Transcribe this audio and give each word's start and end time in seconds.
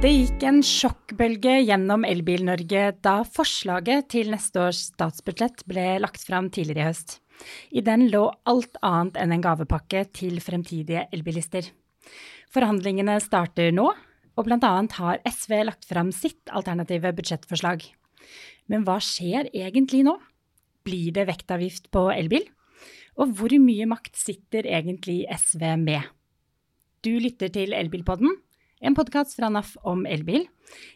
Det 0.00 0.08
gikk 0.08 0.44
en 0.48 0.62
sjokkbølge 0.64 1.58
gjennom 1.60 2.06
Elbil-Norge 2.08 2.86
da 3.04 3.18
forslaget 3.28 4.06
til 4.14 4.30
neste 4.32 4.62
års 4.62 4.78
statsbudsjett 4.94 5.60
ble 5.68 5.98
lagt 6.00 6.24
fram 6.24 6.48
tidligere 6.48 6.80
i 6.80 6.88
høst. 6.88 7.18
I 7.76 7.82
den 7.84 8.06
lå 8.08 8.22
alt 8.48 8.80
annet 8.80 9.20
enn 9.20 9.36
en 9.36 9.44
gavepakke 9.44 10.06
til 10.16 10.40
fremtidige 10.40 11.04
elbilister. 11.12 11.68
Forhandlingene 12.48 13.18
starter 13.20 13.76
nå, 13.76 13.90
og 14.40 14.48
bl.a. 14.48 14.72
har 14.96 15.20
SV 15.28 15.58
lagt 15.68 15.84
fram 15.84 16.16
sitt 16.16 16.48
alternative 16.48 17.12
budsjettforslag. 17.20 17.84
Men 18.72 18.88
hva 18.88 18.96
skjer 19.04 19.52
egentlig 19.52 20.06
nå? 20.08 20.16
Blir 20.80 21.12
det 21.12 21.28
vektavgift 21.28 21.92
på 21.92 22.08
elbil? 22.16 22.48
Og 23.20 23.36
hvor 23.36 23.52
mye 23.60 23.92
makt 23.92 24.16
sitter 24.16 24.64
egentlig 24.64 25.26
SV 25.28 25.74
med? 25.76 26.08
Du 27.04 27.18
lytter 27.20 27.52
til 27.52 27.76
Elbilpodden 27.76 28.40
en 28.80 28.96
podkast 28.96 29.36
fra 29.36 29.50
NAF 29.52 29.74
om 29.86 30.06
elbil. 30.08 30.46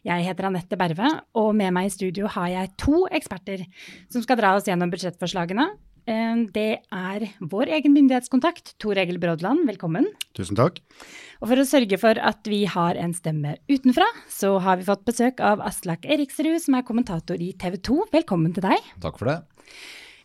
Jeg 0.07 0.25
heter 0.25 0.49
Anette 0.49 0.77
Berve, 0.81 1.11
og 1.37 1.51
med 1.57 1.75
meg 1.77 1.91
i 1.91 1.93
studio 1.93 2.29
har 2.33 2.51
jeg 2.53 2.77
to 2.81 3.05
eksperter 3.13 3.67
som 4.13 4.25
skal 4.25 4.39
dra 4.41 4.55
oss 4.57 4.69
gjennom 4.69 4.93
budsjettforslagene. 4.93 5.67
Eh, 6.09 6.45
det 6.55 6.69
er 6.93 7.27
vår 7.41 7.73
egen 7.79 7.95
myndighetskontakt, 7.97 8.75
Tor 8.81 9.01
Egil 9.01 9.21
Brådland, 9.21 9.65
velkommen. 9.69 10.09
Tusen 10.37 10.57
takk. 10.59 10.81
Og 11.43 11.51
for 11.51 11.61
å 11.61 11.67
sørge 11.69 11.99
for 12.01 12.21
at 12.21 12.49
vi 12.49 12.63
har 12.69 13.01
en 13.01 13.17
stemme 13.17 13.57
utenfra, 13.69 14.09
så 14.33 14.55
har 14.65 14.81
vi 14.81 14.89
fått 14.89 15.05
besøk 15.09 15.45
av 15.45 15.65
Aslak 15.65 16.09
Eriksrud, 16.09 16.57
som 16.65 16.79
er 16.79 16.87
kommentator 16.89 17.41
i 17.41 17.53
TV 17.61 17.81
2. 17.85 18.01
Velkommen 18.17 18.57
til 18.57 18.69
deg. 18.69 18.95
Takk 19.05 19.21
for 19.21 19.33
det. 19.33 19.39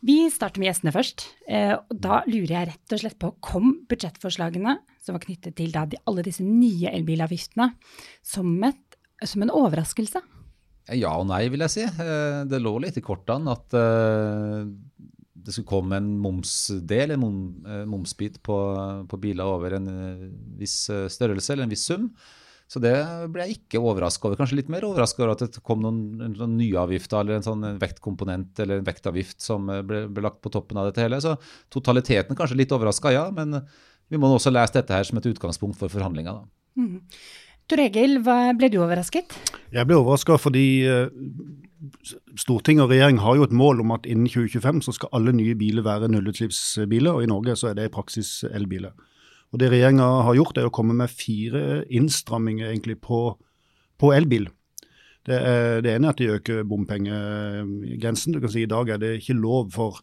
Vi 0.05 0.15
starter 0.31 0.61
med 0.61 0.69
gjestene 0.69 0.93
først. 0.95 1.25
Eh, 1.51 1.75
da 1.91 2.21
lurer 2.29 2.53
jeg 2.53 2.67
rett 2.71 2.95
og 2.95 3.01
slett 3.01 3.17
på, 3.19 3.33
kom 3.43 3.73
budsjettforslagene 3.89 4.77
som 5.03 5.17
var 5.17 5.23
knyttet 5.25 5.57
til 5.59 5.73
da, 5.75 5.85
alle 6.07 6.23
disse 6.23 6.45
nye 6.45 6.91
elbilavgiftene, 6.93 7.73
som, 8.23 8.53
et, 8.63 8.99
som, 9.25 9.43
en 9.43 9.51
overraskelse? 9.51 10.23
Ja 10.95 11.11
og 11.19 11.27
nei, 11.29 11.43
vil 11.51 11.65
jeg 11.67 11.75
si. 11.75 11.85
Eh, 11.85 12.41
det 12.47 12.61
lå 12.63 12.77
litt 12.85 12.99
i 12.99 13.03
kortene 13.05 13.51
at 13.57 13.75
eh, 13.75 14.71
det 15.39 15.55
skulle 15.55 15.71
komme 15.71 15.99
en 15.99 16.13
momsdel, 16.19 17.15
en 17.15 17.27
momsbit 17.89 18.39
på, 18.43 18.57
på 19.09 19.19
biler 19.19 19.47
over 19.47 19.77
en 19.77 19.87
viss 20.59 20.81
størrelse 20.87 21.53
eller 21.53 21.67
en 21.67 21.75
viss 21.75 21.87
sum. 21.87 22.09
Så 22.69 22.77
det 22.83 22.93
ble 23.33 23.47
jeg 23.47 23.57
ikke 23.57 23.81
overraska 23.81 24.29
over. 24.29 24.37
Kanskje 24.37 24.59
litt 24.59 24.69
mer 24.69 24.85
overraska 24.85 25.23
over 25.23 25.33
at 25.33 25.41
det 25.57 25.63
kom 25.65 25.81
noen, 25.81 26.19
noen 26.35 26.53
nye 26.59 26.77
avgifter 26.77 27.23
eller 27.23 27.39
en 27.39 27.45
sånn 27.47 27.65
vektkomponent 27.81 28.61
eller 28.61 28.77
en 28.77 28.85
vektavgift 28.85 29.41
som 29.41 29.65
ble, 29.65 30.03
ble, 30.05 30.25
lagt 30.27 30.43
på 30.45 30.51
toppen 30.53 30.77
av 30.77 30.91
dette 30.91 31.01
hele. 31.01 31.17
Så 31.23 31.33
totaliteten 31.73 32.37
kanskje 32.37 32.59
litt 32.59 32.75
overraska, 32.75 33.13
ja. 33.15 33.25
Men 33.33 33.63
vi 34.09 34.21
må 34.21 34.29
også 34.35 34.53
lese 34.53 34.77
dette 34.77 34.93
her 34.93 35.07
som 35.07 35.17
et 35.17 35.29
utgangspunkt 35.31 35.81
for 35.81 35.89
forhandlinger. 35.89 36.43
Mm. 36.77 36.99
Tor 37.69 37.81
Egil, 37.83 38.19
ble 38.21 38.69
du 38.69 38.79
overrasket? 38.81 39.33
Jeg 39.73 39.89
ble 39.89 39.97
overraska 39.97 40.39
fordi 40.41 40.65
uh, 40.89 41.09
Stortinget 42.37 42.85
og 42.85 42.93
regjeringen 42.93 43.21
har 43.23 43.37
jo 43.37 43.45
et 43.45 43.53
mål 43.55 43.83
om 43.83 43.93
at 43.97 44.07
innen 44.09 44.29
2025 44.29 44.81
så 44.85 44.93
skal 44.97 45.13
alle 45.15 45.33
nye 45.33 45.57
biler 45.57 45.85
være 45.85 46.09
nullutslippsbiler, 46.11 47.13
og 47.13 47.25
i 47.25 47.29
Norge 47.29 47.57
så 47.57 47.69
er 47.69 47.77
det 47.77 47.89
i 47.89 47.93
praksis 47.93 48.43
elbiler. 48.49 48.93
Og 49.49 49.59
Det 49.59 49.71
regjeringa 49.71 50.07
har 50.27 50.37
gjort, 50.37 50.57
er 50.57 50.69
å 50.69 50.73
komme 50.73 50.93
med 50.97 51.09
fire 51.09 51.83
innstramminger 51.89 52.69
egentlig 52.69 52.99
på, 53.01 53.33
på 53.97 54.11
elbil. 54.13 54.49
Det, 55.25 55.39
det, 55.83 55.93
ene 55.93 56.09
er 56.09 56.13
at 56.13 56.21
de 56.21 56.29
øker 56.35 56.67
bompengegrensen. 56.69 58.33
Du 58.33 58.39
kan 58.43 58.53
si 58.53 58.63
I 58.63 58.69
dag 58.69 58.89
er 58.89 59.01
det 59.01 59.15
ikke 59.19 59.37
lov 59.37 59.71
for 59.73 59.99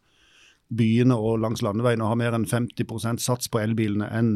byene 0.76 1.14
og 1.14 1.38
langs 1.44 1.62
landeveien 1.62 2.02
å 2.02 2.10
ha 2.10 2.18
mer 2.18 2.34
enn 2.34 2.46
50% 2.48 3.22
sats 3.22 3.50
på 3.50 3.60
elbilene 3.62 4.08
enn 4.10 4.32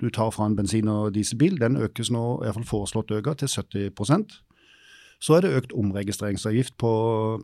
du 0.00 0.08
tar 0.08 0.32
fra 0.32 0.48
en 0.48 0.56
bensin- 0.56 0.88
og 0.88 1.12
dieselbil. 1.16 1.58
Den 1.60 1.76
økes 1.76 2.10
nå, 2.12 2.24
i 2.40 2.48
hvert 2.48 2.56
fall 2.62 2.70
foreslått 2.72 3.12
økt, 3.18 3.44
til 3.44 3.52
70 3.52 3.92
så 5.24 5.38
er 5.38 5.44
det 5.44 5.54
økt 5.56 5.72
omregistreringsavgift 5.72 6.74
på, 6.80 6.90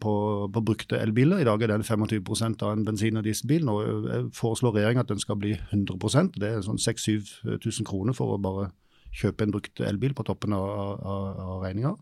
på, 0.02 0.12
på 0.52 0.62
brukte 0.68 0.98
elbiler. 1.00 1.40
I 1.40 1.46
dag 1.48 1.62
er 1.64 1.72
den 1.72 1.86
25% 1.86 2.64
av 2.66 2.74
en 2.74 2.84
bensin- 2.84 3.16
og 3.16 3.24
dieselbil. 3.24 3.64
Nå 3.64 3.76
eh, 3.80 4.26
foreslår 4.36 4.74
regjeringa 4.76 5.06
at 5.06 5.12
den 5.12 5.22
skal 5.22 5.38
bli 5.40 5.54
100% 5.56 6.36
Det 6.36 6.50
er 6.50 6.66
sånn 6.66 6.80
6000-7000 6.82 7.88
kroner 7.88 8.16
for 8.16 8.34
å 8.34 8.42
bare 8.42 8.68
kjøpe 9.16 9.46
en 9.46 9.54
brukt 9.54 9.80
elbil 9.80 10.12
på 10.14 10.26
toppen 10.28 10.52
av, 10.56 10.68
av, 11.00 11.40
av 11.46 11.64
regninga. 11.64 11.94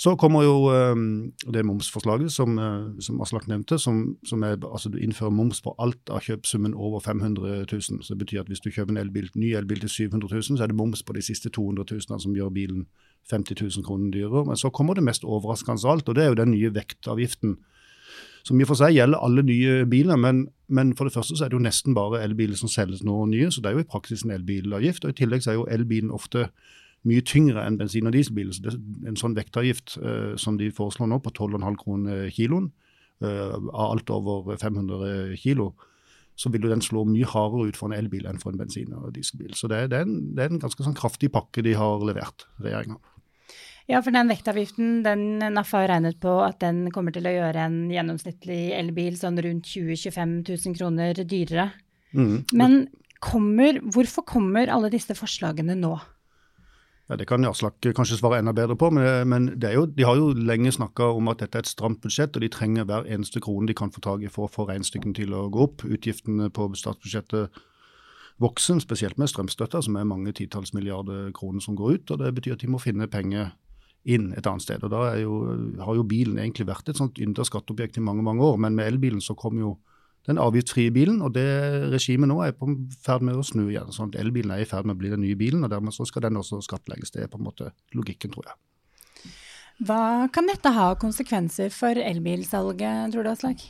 Så 0.00 0.14
kommer 0.16 0.46
jo 0.46 0.70
um, 0.72 1.32
det 1.52 1.60
momsforslaget 1.68 2.32
som, 2.32 2.54
uh, 2.58 2.88
som 3.04 3.18
Aslak 3.20 3.44
nevnte, 3.50 3.76
som, 3.78 4.16
som 4.24 4.42
er, 4.48 4.56
altså 4.64 4.88
du 4.88 4.96
innfører 4.96 5.34
moms 5.36 5.60
på 5.60 5.74
alt 5.76 6.08
av 6.08 6.22
kjøpsummen 6.24 6.72
over 6.72 7.02
500 7.04 7.66
000. 7.68 7.82
Så 8.00 8.14
det 8.14 8.22
betyr 8.22 8.40
at 8.40 8.48
hvis 8.48 8.64
du 8.64 8.70
kjøper 8.70 8.94
en 8.94 9.02
elbil, 9.02 9.28
ny 9.36 9.52
elbil 9.58 9.82
til 9.84 9.92
700 9.92 10.32
000, 10.32 10.56
så 10.56 10.64
er 10.64 10.72
det 10.72 10.78
moms 10.78 11.04
på 11.04 11.12
de 11.12 11.24
siste 11.26 11.52
200 11.52 11.84
000 11.90 12.24
som 12.24 12.36
gjør 12.36 12.48
bilen 12.56 12.86
50 13.28 13.60
000 13.60 13.84
kroner 13.84 14.08
dyrere. 14.14 14.46
Men 14.48 14.56
så 14.56 14.72
kommer 14.72 14.96
det 14.96 15.04
mest 15.04 15.28
overraskende 15.28 15.92
alt, 15.92 16.08
og 16.08 16.16
det 16.16 16.24
er 16.24 16.32
jo 16.32 16.40
den 16.40 16.54
nye 16.56 16.72
vektavgiften. 16.74 17.58
Som 18.42 18.56
i 18.56 18.64
og 18.64 18.72
for 18.72 18.80
seg 18.80 18.96
gjelder 18.96 19.20
alle 19.20 19.44
nye 19.44 19.84
biler, 19.84 20.16
men, 20.16 20.46
men, 20.72 20.96
for 20.96 21.04
det 21.04 21.12
første 21.12 21.36
så 21.36 21.44
er 21.44 21.52
det 21.52 21.60
jo 21.60 21.66
nesten 21.68 21.92
bare 21.94 22.22
elbiler 22.24 22.56
som 22.56 22.72
selges 22.72 23.04
nå 23.04 23.26
nye, 23.28 23.50
så 23.52 23.60
det 23.60 23.68
er 23.68 23.76
jo 23.76 23.84
i 23.84 23.92
praksis 23.92 24.24
en 24.24 24.32
elbilavgift. 24.32 25.04
og 25.04 25.12
I 25.12 25.18
tillegg 25.20 25.44
så 25.44 25.52
er 25.52 25.60
jo 25.60 25.68
elbilen 25.68 26.08
ofte 26.10 26.48
mye 27.08 27.24
tyngre 27.24 27.62
enn 27.64 27.78
bensin- 27.80 28.08
og 28.08 28.14
dieselbiler. 28.16 28.52
Så 28.52 28.64
det 28.66 28.74
en 29.08 29.18
sånn 29.18 29.36
vektavgift 29.36 29.96
uh, 30.02 30.36
som 30.40 30.58
de 30.60 30.70
foreslår 30.74 31.08
nå, 31.08 31.20
på 31.24 31.32
12,5 31.32 31.78
kroner 31.80 32.26
kiloen, 32.34 32.70
uh, 33.24 33.56
av 33.56 33.94
alt 33.94 34.12
over 34.12 34.56
500 34.60 35.36
kilo, 35.40 35.72
så 36.40 36.50
vil 36.52 36.64
jo 36.64 36.72
den 36.72 36.84
slå 36.84 37.04
mye 37.08 37.28
hardere 37.28 37.70
ut 37.70 37.78
for 37.78 37.90
en 37.90 37.98
elbil 37.98 38.28
enn 38.28 38.40
for 38.40 38.52
en 38.52 38.60
bensin- 38.60 38.94
og 38.96 39.12
dieselbil. 39.16 39.52
Så 39.56 39.68
det, 39.68 39.86
det, 39.92 40.02
er, 40.02 40.08
en, 40.08 40.34
det 40.36 40.44
er, 40.44 40.52
en, 40.52 40.62
ganske 40.62 40.84
sånn 40.84 40.96
kraftig 40.96 41.32
pakke 41.34 41.64
de 41.64 41.74
har 41.76 42.04
levert, 42.04 42.46
regjeringa. 42.62 43.00
Ja, 43.90 43.98
for 44.04 44.14
den 44.14 44.30
vektavgiften, 44.30 45.00
den 45.02 45.42
NAF 45.42 45.72
har 45.74 45.88
regnet 45.90 46.20
på 46.22 46.36
at 46.44 46.60
den 46.62 46.84
kommer 46.94 47.12
til 47.12 47.26
å 47.26 47.32
gjøre 47.34 47.64
en 47.66 47.78
gjennomsnittlig 47.90 48.70
elbil 48.76 49.16
sånn 49.18 49.40
rundt 49.42 49.66
20 49.66 49.96
000-25 49.98 50.34
000 50.46 50.78
kroner 50.78 51.22
dyrere. 51.24 51.66
Mm. 52.14 52.36
Men 52.54 52.76
kommer, 53.20 53.80
hvorfor 53.82 54.24
kommer 54.28 54.70
alle 54.72 54.92
disse 54.94 55.16
forslagene 55.18 55.74
nå? 55.78 55.96
Ja, 57.10 57.16
Det 57.16 57.26
kan 57.26 57.44
Aslak 57.44 57.80
kanskje 57.82 58.20
svare 58.20 58.38
enda 58.38 58.52
bedre 58.54 58.76
på, 58.78 58.86
men, 58.94 59.28
men 59.28 59.46
jo, 59.74 59.82
de 59.86 60.04
har 60.06 60.14
jo 60.14 60.28
lenge 60.30 60.70
snakka 60.70 61.08
om 61.10 61.26
at 61.32 61.40
dette 61.42 61.58
er 61.58 61.64
et 61.64 61.70
stramt 61.70 61.98
budsjett, 62.04 62.36
og 62.38 62.44
de 62.44 62.50
trenger 62.54 62.86
hver 62.86 63.08
eneste 63.10 63.42
krone 63.42 63.66
de 63.66 63.74
kan 63.74 63.90
få 63.90 63.98
tak 64.04 64.22
i 64.22 64.30
for 64.30 64.46
å 64.46 64.52
få 64.52 64.68
regnestykkene 64.68 65.16
til 65.18 65.34
å 65.34 65.48
gå 65.50 65.64
opp. 65.66 65.82
Utgiftene 65.82 66.46
på 66.54 66.68
statsbudsjettet 66.78 67.58
vokser, 68.38 68.78
spesielt 68.78 69.18
med 69.18 69.26
strømstøtta, 69.26 69.82
som 69.82 69.98
er 69.98 70.06
mange 70.06 70.36
titalls 70.38 70.70
milliarder 70.70 71.32
kroner 71.34 71.64
som 71.64 71.74
går 71.74 71.98
ut. 71.98 72.14
og 72.14 72.22
Det 72.22 72.30
betyr 72.38 72.54
at 72.54 72.62
de 72.62 72.70
må 72.70 72.78
finne 72.78 73.10
penger 73.10 73.50
inn 74.06 74.30
et 74.30 74.46
annet 74.46 74.62
sted. 74.62 74.86
og 74.86 74.94
Da 74.94 75.16
jo, 75.18 75.34
har 75.82 75.98
jo 75.98 76.06
bilen 76.06 76.38
egentlig 76.38 76.70
vært 76.70 76.94
et 76.94 77.00
sånt 77.00 77.18
ynda 77.18 77.42
skatteobjekt 77.42 77.98
i 77.98 78.06
mange 78.06 78.22
mange 78.22 78.46
år, 78.46 78.56
men 78.56 78.78
med 78.78 78.86
elbilen 78.86 79.20
så 79.20 79.34
kom 79.34 79.58
jo 79.58 79.80
den 80.28 80.40
avgiftsfrie 80.40 80.92
bilen, 80.92 81.22
og 81.24 81.32
det 81.34 81.46
regimet 81.94 82.28
nå 82.28 82.40
er 82.44 82.52
på 82.56 82.68
ferd 83.04 83.24
med 83.26 83.38
å 83.40 83.44
snu 83.46 83.64
igjen. 83.68 83.92
sånn 83.94 84.12
at 84.12 84.20
Elbilen 84.20 84.52
er 84.54 84.64
i 84.64 84.68
ferd 84.68 84.88
med 84.88 84.98
å 84.98 85.00
bli 85.00 85.12
den 85.12 85.24
nye 85.24 85.38
bilen, 85.38 85.64
og 85.64 85.72
dermed 85.72 85.96
så 85.96 86.06
skal 86.08 86.26
den 86.26 86.36
også 86.40 86.60
skattlegges. 86.66 87.14
Det 87.14 87.24
er 87.24 87.32
på 87.32 87.40
en 87.40 87.48
måte 87.48 87.72
logikken, 87.96 88.32
tror 88.34 88.50
jeg. 88.50 89.34
Hva 89.88 90.28
kan 90.28 90.44
dette 90.44 90.74
ha 90.76 90.90
konsekvenser 91.00 91.72
for 91.72 91.96
elbilsalget, 91.96 93.14
tror 93.14 93.24
du, 93.24 93.30
Aslak? 93.32 93.64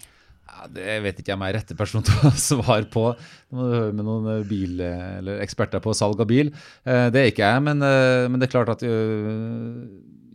Ja, 0.50 0.66
det 0.74 0.96
vet 1.04 1.20
ikke 1.22 1.32
jeg 1.32 1.40
meg 1.40 1.54
rette 1.54 1.76
person 1.78 2.04
til 2.04 2.26
å 2.26 2.32
svare 2.50 2.88
på. 2.90 3.06
Det 3.14 3.56
må 3.56 3.68
du 3.68 3.76
høre 3.76 3.96
med 3.96 4.06
noen 4.06 4.46
bil, 4.48 4.80
eller 4.82 5.42
eksperter 5.44 5.82
på 5.84 5.94
salg 5.96 6.20
av 6.20 6.28
bil. 6.30 6.50
Eh, 6.84 7.06
det 7.14 7.22
er 7.22 7.30
ikke 7.30 7.46
jeg, 7.46 7.64
men, 7.68 7.84
eh, 7.86 8.26
men 8.28 8.40
det 8.40 8.48
er 8.48 8.54
klart 8.56 8.74
at 8.74 8.84
jo, 8.84 8.96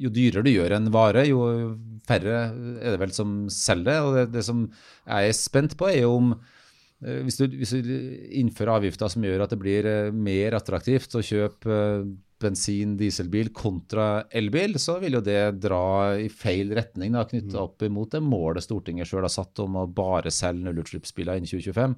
jo 0.05 0.13
dyrere 0.15 0.45
du 0.45 0.51
gjør 0.53 0.77
en 0.79 0.91
vare, 0.93 1.27
jo 1.29 1.43
færre 2.07 2.41
er 2.47 2.95
det 2.95 3.01
vel 3.01 3.13
som 3.15 3.45
selger. 3.51 4.01
Og 4.05 4.17
det, 4.17 4.27
det 4.37 4.45
som 4.47 4.65
jeg 5.05 5.31
er 5.31 5.37
spent 5.37 5.77
på, 5.77 5.89
er 5.91 6.05
jo 6.05 6.15
om 6.19 6.33
eh, 6.35 6.54
hvis 7.05 7.37
du, 7.37 7.47
hvis 7.53 7.73
du, 7.85 7.95
innfører 8.41 8.79
avgifter 8.79 9.11
som 9.11 9.25
gjør 9.25 9.45
at 9.45 9.51
det 9.53 9.61
blir 9.61 9.87
eh, 9.89 10.13
mer 10.13 10.57
attraktivt 10.57 11.13
å 11.17 11.23
kjøpe 11.25 11.73
eh, 11.75 12.05
bensin-, 12.41 12.95
dieselbil 12.97 13.51
kontra 13.55 14.25
elbil, 14.33 14.79
så 14.81 14.97
vil 15.01 15.19
jo 15.19 15.21
det 15.25 15.39
dra 15.61 16.15
i 16.17 16.27
feil 16.33 16.73
retning, 16.77 17.13
knytta 17.13 17.53
mm. 17.53 17.61
opp 17.61 17.85
imot 17.85 18.15
det 18.15 18.23
målet 18.25 18.65
Stortinget 18.65 19.09
sjøl 19.09 19.27
har 19.27 19.33
satt 19.33 19.61
om 19.63 19.77
å 19.81 19.85
bare 19.85 20.33
selge 20.33 20.65
nullutslippsbiler 20.65 21.39
innen 21.39 21.51
2025. 21.51 21.93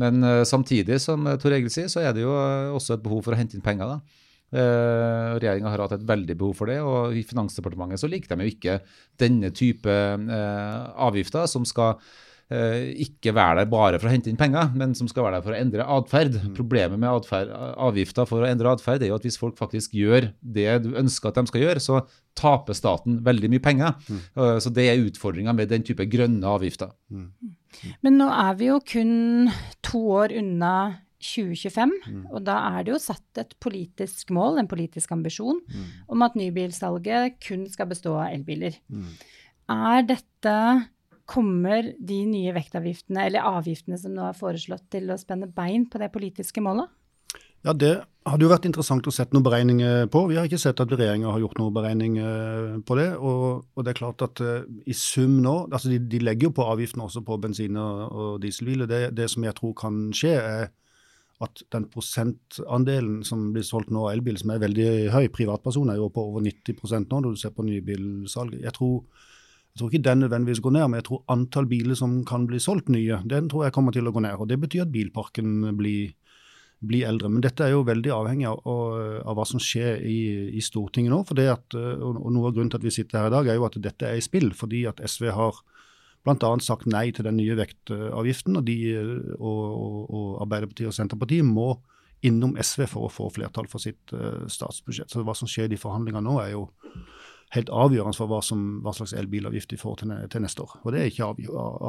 Men 0.00 0.24
uh, 0.24 0.42
samtidig, 0.48 0.98
som 1.04 1.28
Tor 1.38 1.54
Egil 1.54 1.70
sier, 1.72 1.90
så 1.92 2.02
er 2.02 2.16
det 2.16 2.24
jo 2.24 2.32
også 2.74 2.96
et 2.96 3.04
behov 3.04 3.22
for 3.26 3.36
å 3.36 3.38
hente 3.38 3.54
inn 3.54 3.64
penger. 3.64 3.92
da. 3.94 4.24
Uh, 4.48 5.36
Regjeringa 5.36 5.70
har 5.70 5.84
hatt 5.84 5.98
et 5.98 6.08
veldig 6.08 6.38
behov 6.40 6.56
for 6.58 6.72
det, 6.72 6.80
og 6.82 7.14
i 7.14 7.22
Finansdepartementet 7.28 8.00
så 8.02 8.10
liker 8.10 8.32
de 8.32 8.48
jo 8.48 8.56
ikke 8.56 8.78
denne 9.20 9.52
type 9.54 9.92
uh, 9.92 10.88
avgifter 11.06 11.46
som 11.52 11.68
skal 11.68 12.00
ikke 12.48 13.34
være 13.36 13.60
der 13.60 13.66
bare 13.68 13.98
for 14.00 14.08
å 14.08 14.12
hente 14.12 14.30
inn 14.30 14.38
penger, 14.40 14.70
men 14.78 14.94
som 14.96 15.08
skal 15.10 15.26
være 15.26 15.36
der 15.36 15.44
for 15.44 15.52
å 15.52 15.58
endre 15.58 15.84
atferd. 15.98 16.38
Mm. 16.40 16.54
Problemet 16.56 17.00
med 17.00 17.10
adferd, 17.10 17.50
avgifter 17.52 18.28
for 18.28 18.44
å 18.44 18.48
endre 18.48 18.72
atferd 18.72 19.04
er 19.04 19.12
jo 19.12 19.18
at 19.18 19.26
hvis 19.26 19.36
folk 19.40 19.58
faktisk 19.60 19.92
gjør 19.98 20.30
det 20.40 20.78
du 20.86 20.94
ønsker 20.96 21.28
at 21.28 21.42
de 21.42 21.50
skal 21.50 21.66
gjøre, 21.66 21.82
så 21.84 22.00
taper 22.38 22.78
staten 22.78 23.18
veldig 23.26 23.52
mye 23.52 23.64
penger. 23.64 23.98
Mm. 24.08 24.22
så 24.64 24.72
det 24.72 24.86
er 24.88 25.02
utfordringa 25.02 25.52
med 25.58 25.68
den 25.68 25.84
type 25.84 26.06
grønne 26.08 26.48
avgifter. 26.48 26.94
Mm. 27.12 27.52
Men 28.06 28.16
nå 28.16 28.30
er 28.32 28.56
vi 28.56 28.70
jo 28.70 28.80
kun 28.94 29.52
to 29.84 30.00
år 30.16 30.32
unna 30.38 30.74
2025. 31.20 31.96
Og 32.30 32.42
da 32.46 32.58
er 32.72 32.86
det 32.86 32.94
jo 32.94 33.00
satt 33.02 33.42
et 33.42 33.56
politisk 33.60 34.30
mål, 34.34 34.60
en 34.60 34.70
politisk 34.70 35.12
ambisjon, 35.12 35.60
om 36.08 36.24
at 36.24 36.38
nybilsalget 36.38 37.40
kun 37.44 37.66
skal 37.70 37.90
bestå 37.90 38.14
av 38.16 38.30
elbiler. 38.32 38.78
Er 39.68 40.06
dette 40.08 40.54
Kommer 41.28 41.90
de 41.98 42.22
nye 42.24 42.54
vektavgiftene, 42.56 43.26
eller 43.28 43.44
avgiftene 43.44 43.98
som 44.00 44.14
nå 44.16 44.24
er 44.28 44.38
foreslått, 44.38 44.86
til 44.94 45.10
å 45.12 45.18
spenne 45.20 45.50
bein 45.52 45.84
på 45.90 46.00
det 46.00 46.08
politiske 46.14 46.62
målet? 46.64 46.88
Ja, 47.66 47.74
Det 47.74 47.98
hadde 48.28 48.44
jo 48.44 48.50
vært 48.52 48.68
interessant 48.68 49.06
å 49.08 49.12
sette 49.12 49.34
noen 49.34 49.44
beregninger 49.44 50.06
på. 50.12 50.22
Vi 50.30 50.36
har 50.38 50.46
ikke 50.46 50.60
sett 50.60 50.80
at 50.80 50.92
regjeringa 50.92 51.32
har 51.32 51.42
gjort 51.42 51.58
noen 51.58 51.74
beregninger 51.74 52.80
på 52.86 52.96
det. 52.96 53.08
Og, 53.18 53.64
og, 53.74 53.84
det 53.84 53.92
er 53.92 53.98
klart 53.98 54.24
at 54.24 54.42
uh, 54.44 54.66
i 54.86 54.96
sum 54.96 55.38
nå 55.44 55.54
altså 55.66 55.90
de, 55.90 55.98
de, 56.00 56.20
legger 56.22 56.48
jo 56.48 56.56
på 56.58 56.66
avgiftene 56.70 57.08
også 57.08 57.24
på 57.26 57.38
bensin- 57.42 57.80
og 57.80 58.38
dieselbiler. 58.44 58.88
Det, 58.88 59.00
det 59.16 59.30
som 59.32 59.44
jeg 59.44 59.56
tror 59.58 59.74
kan 59.80 60.04
skje, 60.16 60.36
er 60.38 60.68
at 61.44 61.62
den 61.72 61.86
prosentandelen 61.90 63.22
som 63.26 63.50
blir 63.54 63.66
solgt 63.66 63.92
nå 63.94 64.06
av 64.06 64.16
elbil, 64.16 64.38
som 64.40 64.52
er 64.52 64.62
veldig 64.62 64.88
høy, 65.14 65.26
privatpersoner 65.34 65.94
er 65.94 66.00
jo 66.00 66.10
på 66.14 66.24
over 66.30 66.42
90% 66.42 67.12
nå 67.12 67.20
når 67.22 67.36
du 67.36 67.42
ser 67.42 67.54
på 67.54 67.66
nybilsalget. 67.66 68.64
Jeg 68.64 68.74
tror, 68.78 69.26
jeg 69.78 69.84
tror 69.84 69.92
ikke 69.94 70.06
den 70.08 70.24
nødvendigvis 70.24 70.60
går 70.64 70.72
ned, 70.74 70.84
men 70.90 70.98
jeg 70.98 71.04
tror 71.06 71.20
antall 71.30 71.66
biler 71.70 71.94
som 71.94 72.16
kan 72.26 72.48
bli 72.50 72.58
solgt 72.58 72.88
nye, 72.90 73.20
den 73.30 73.46
tror 73.46 73.68
jeg 73.68 73.74
kommer 73.76 73.94
til 73.94 74.10
å 74.10 74.12
gå 74.14 74.22
ned. 74.24 74.34
og 74.34 74.48
Det 74.50 74.58
betyr 74.58 74.82
at 74.82 74.90
bilparken 74.90 75.76
blir, 75.78 76.16
blir 76.82 77.06
eldre. 77.06 77.30
Men 77.30 77.44
dette 77.46 77.62
er 77.62 77.76
jo 77.76 77.84
veldig 77.86 78.10
avhengig 78.10 78.48
av, 78.50 78.58
av 79.22 79.38
hva 79.38 79.44
som 79.46 79.62
skjer 79.62 80.02
i, 80.02 80.18
i 80.50 80.62
Stortinget 80.66 81.14
nå. 81.14 81.20
for 81.28 81.38
det 81.38 81.46
at, 81.52 81.78
og 81.78 82.18
Noe 82.26 82.50
av 82.50 82.56
grunnen 82.56 82.72
til 82.74 82.80
at 82.80 82.88
vi 82.88 82.94
sitter 82.96 83.20
her 83.20 83.30
i 83.30 83.36
dag, 83.36 83.46
er 83.46 83.60
jo 83.60 83.68
at 83.68 83.78
dette 83.86 84.08
er 84.08 84.18
i 84.18 84.24
spill. 84.24 84.50
Fordi 84.50 84.82
at 84.90 84.98
SV 84.98 85.30
har 85.36 85.62
bl.a. 86.26 86.50
sagt 86.58 86.90
nei 86.90 87.12
til 87.14 87.28
den 87.28 87.38
nye 87.38 87.54
vektavgiften. 87.60 88.58
Og, 88.58 88.66
de, 88.66 88.78
og, 89.38 89.62
og, 89.62 90.00
og, 90.08 90.26
Arbeiderpartiet 90.42 90.90
og 90.90 90.98
Senterpartiet 90.98 91.46
må 91.46 91.76
innom 92.26 92.56
SV 92.58 92.88
for 92.90 93.06
å 93.06 93.12
få 93.14 93.28
flertall 93.30 93.70
for 93.70 93.78
sitt 93.78 94.10
uh, 94.10 94.42
statsbudsjett. 94.50 95.14
Så 95.14 95.22
hva 95.22 95.38
som 95.38 95.46
skjer 95.46 95.68
i 95.68 95.76
de 95.76 95.78
forhandlingene 95.78 96.26
nå, 96.26 96.40
er 96.42 96.56
jo 96.56 96.66
helt 97.56 97.70
avgjørende 97.72 98.16
for 98.18 98.30
hva, 98.30 98.40
som, 98.44 98.64
hva 98.84 98.92
slags 98.96 99.14
elbilavgift 99.16 99.72
vi 99.72 99.80
får 99.80 100.00
til, 100.02 100.14
til, 100.32 100.44
neste 100.44 100.64
år. 100.64 100.74
Og 100.82 100.92
Det 100.92 101.00
er 101.00 101.10
ikke 101.10 101.28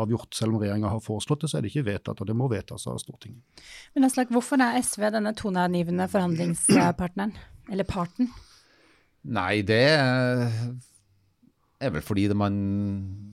avgjort. 0.04 0.36
Selv 0.38 0.56
om 0.56 0.62
regjeringa 0.64 0.92
har 0.94 1.04
foreslått 1.04 1.44
det, 1.44 1.52
så 1.52 1.60
er 1.60 1.66
det 1.66 1.74
ikke 1.74 1.88
vedtatt, 1.90 2.22
og 2.22 2.30
det 2.30 2.38
må 2.38 2.48
vedtas 2.52 2.88
av 2.88 3.00
Stortinget. 3.02 3.64
Men 3.96 4.08
Aslak, 4.08 4.32
Hvorfor 4.34 4.62
er 4.64 4.80
SV 4.80 5.10
denne 5.16 5.34
toneangivende 5.36 6.08
forhandlingspartneren, 6.12 7.36
eller 7.70 7.88
parten? 7.90 8.32
Nei, 9.28 9.62
det 9.68 9.84
er 11.80 11.94
vel 11.96 12.04
fordi 12.04 12.28
man 12.36 12.56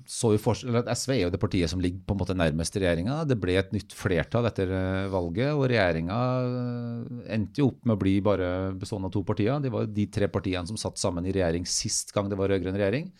så 0.06 0.32
jo 0.36 0.40
for, 0.40 0.58
eller 0.62 0.86
SV 0.94 1.12
er 1.16 1.22
jo 1.24 1.30
det 1.34 1.40
partiet 1.42 1.70
som 1.70 1.80
ligger 1.82 2.04
på 2.06 2.14
en 2.14 2.20
måte 2.20 2.36
nærmest 2.38 2.76
regjeringa. 2.78 3.24
Det 3.26 3.38
ble 3.42 3.56
et 3.58 3.72
nytt 3.74 3.94
flertall 3.96 4.46
etter 4.46 4.70
eh, 4.70 5.08
valget, 5.10 5.50
og 5.50 5.66
regjeringa 5.72 6.18
eh, 6.46 7.16
endte 7.36 7.62
jo 7.62 7.72
opp 7.72 7.80
med 7.82 7.96
å 7.96 8.02
bli 8.04 8.14
bare 8.24 8.50
bestående 8.78 9.10
av 9.10 9.16
to 9.16 9.24
partier. 9.26 9.58
Det 9.62 9.72
var 9.74 9.90
de 9.90 10.06
tre 10.14 10.30
partiene 10.30 10.66
som 10.70 10.78
satt 10.78 11.02
sammen 11.02 11.26
i 11.26 11.34
regjering 11.34 11.66
sist 11.66 12.14
gang 12.14 12.30
det 12.30 12.38
var 12.38 12.52
rød-grønn 12.52 12.78
regjering. 12.78 13.10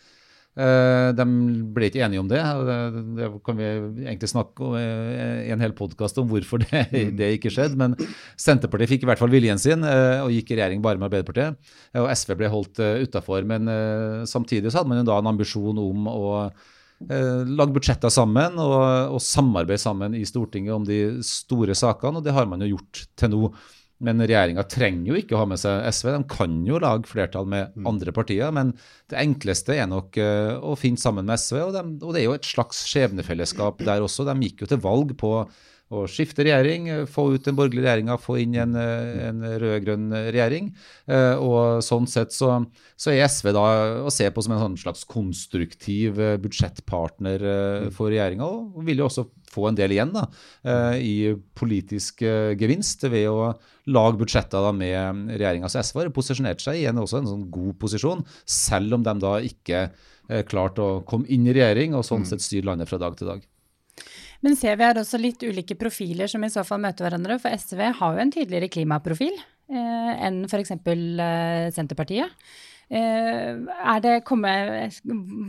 Eh, 0.57 1.09
de 1.13 1.25
ble 1.75 1.89
ikke 1.91 2.01
enige 2.01 2.21
om 2.23 2.29
det. 2.29 2.41
Det 3.19 3.27
kan 3.45 3.59
vi 3.59 3.67
egentlig 4.07 4.29
snakke 4.31 4.63
om 4.65 4.77
eh, 4.79 5.43
i 5.45 5.51
en 5.53 5.61
hel 5.61 5.75
podkast 5.77 6.17
om 6.17 6.29
hvorfor 6.31 6.63
det, 6.63 6.87
mm. 6.93 7.11
det, 7.19 7.29
ikke 7.37 7.51
skjedde. 7.53 7.77
Men 7.77 7.93
Senterpartiet 8.41 8.95
fikk 8.95 9.05
i 9.05 9.11
hvert 9.11 9.21
fall 9.21 9.33
viljen 9.33 9.61
sin 9.61 9.85
eh, 9.85 10.23
og 10.23 10.33
gikk 10.33 10.55
i 10.55 10.57
regjering 10.57 10.81
bare 10.85 10.97
med 10.97 11.11
Arbeiderpartiet. 11.11 11.59
Og 12.01 12.09
SV 12.09 12.33
ble 12.39 12.49
holdt 12.53 12.81
utafor. 13.05 13.45
Men 13.47 13.69
samtidig 14.29 14.71
så 14.71 14.81
hadde 14.81 14.93
man 14.93 15.07
da 15.07 15.19
en 15.21 15.31
ambisjon 15.33 15.77
om 15.81 16.09
å 16.09 16.25
lage 16.97 17.73
budsjetter 17.75 18.09
sammen 18.09 18.55
og, 18.57 18.77
og 19.13 19.19
samarbeide 19.21 19.77
sammen 19.77 20.15
i 20.17 20.23
Stortinget 20.25 20.73
om 20.73 20.85
de 20.87 21.19
store 21.25 21.75
sakene, 21.77 22.17
og 22.17 22.25
det 22.25 22.33
har 22.33 22.49
man 22.49 22.63
jo 22.65 22.71
gjort 22.71 23.03
til 23.13 23.29
nå. 23.35 23.51
Men 24.03 24.21
regjeringa 24.21 24.61
trenger 24.69 25.09
jo 25.09 25.17
ikke 25.17 25.33
å 25.33 25.39
ha 25.41 25.47
med 25.49 25.61
seg 25.61 25.85
SV. 25.89 26.11
De 26.13 26.19
kan 26.29 26.57
jo 26.67 26.81
lage 26.81 27.09
flertall 27.09 27.47
med 27.49 27.71
mm. 27.73 27.87
andre 27.89 28.13
partier. 28.13 28.51
Men 28.53 28.75
det 29.09 29.17
enkleste 29.21 29.73
er 29.73 29.89
nok 29.89 30.19
uh, 30.21 30.53
å 30.61 30.75
finne 30.77 31.01
sammen 31.01 31.25
med 31.25 31.41
SV. 31.41 31.57
Og, 31.63 31.71
de, 31.73 31.83
og, 32.03 32.11
det 32.13 32.21
er 32.21 32.27
jo 32.27 32.35
et 32.37 32.49
slags 32.49 32.83
skjebnefellesskap 32.91 33.81
der 33.87 34.05
også. 34.05 34.27
De 34.27 34.37
gikk 34.45 34.63
jo 34.63 34.69
til 34.69 34.83
valg 34.83 35.15
på 35.17 35.31
å 35.93 36.03
skifte 36.11 36.43
regjering, 36.43 36.89
få 37.07 37.29
ut 37.35 37.45
den 37.47 37.55
borgerlige 37.57 37.85
regjeringa, 37.85 38.17
få 38.19 38.39
inn 38.43 38.57
en, 38.59 38.75
en 38.75 39.45
rød-grønn 39.61 40.09
regjering. 40.33 40.73
Uh, 41.09 41.35
og 41.39 41.85
sånn 41.85 42.09
sett 42.11 42.35
så, 42.35 42.51
så, 42.99 43.13
er 43.13 43.27
SV 43.29 43.53
da 43.55 43.63
å 44.07 44.11
se 44.13 44.27
på 44.31 44.43
som 44.43 44.57
en 44.57 44.63
sånn 44.65 44.77
slags 44.83 45.05
konstruktiv 45.07 46.19
uh, 46.19 46.35
budsjettpartner 46.43 47.47
mm. 47.47 47.89
for 47.95 48.11
regjeringa, 48.11 48.47
og 48.47 48.83
vil 48.87 49.03
jo 49.03 49.07
også 49.07 49.27
få 49.47 49.69
en 49.69 49.79
del 49.79 49.95
igjen 49.95 50.11
da, 50.11 50.25
i 50.99 51.31
politisk 51.55 52.19
gevinst 52.59 53.05
ved 53.07 53.29
å 53.31 53.53
lage 53.87 54.19
budsjetter 54.19 54.63
da 54.63 54.73
med 54.75 55.31
regjeringa. 55.31 55.69
Så 55.71 55.81
SV 55.85 56.01
har 56.01 56.13
posisjonert 56.15 56.63
seg 56.63 56.81
i 56.81 56.87
en, 56.89 56.99
også 57.01 57.21
en 57.21 57.29
sånn 57.31 57.45
god 57.53 57.77
posisjon, 57.81 58.23
selv 58.43 58.97
om 58.97 59.05
de 59.05 59.13
da 59.23 59.37
ikke 59.45 59.83
eh, 59.85 60.43
klarte 60.47 60.83
å 60.83 61.03
komme 61.07 61.29
inn 61.33 61.47
i 61.47 61.55
regjering 61.55 61.95
og 61.97 62.05
sånn 62.07 62.25
mm. 62.25 62.31
sett 62.31 62.43
styre 62.43 62.71
landet 62.71 62.91
fra 62.91 62.99
dag 63.01 63.15
til 63.19 63.31
dag. 63.31 63.45
Men 64.45 64.57
ser 64.59 64.77
vi 64.77 64.85
her 64.85 64.99
også 65.01 65.19
litt 65.21 65.43
ulike 65.43 65.77
profiler 65.79 66.29
som 66.31 66.43
i 66.45 66.51
så 66.53 66.63
fall 66.67 66.81
møter 66.83 67.07
hverandre? 67.07 67.39
For 67.41 67.53
SV 67.53 67.83
har 67.99 68.15
jo 68.15 68.23
en 68.23 68.33
tydeligere 68.33 68.71
klimaprofil 68.73 69.35
eh, 69.35 70.13
enn 70.27 70.43
f.eks. 70.45 70.75
Eh, 70.77 71.67
Senterpartiet. 71.75 72.47
Eh, 72.87 74.19
kommer, 74.23 74.89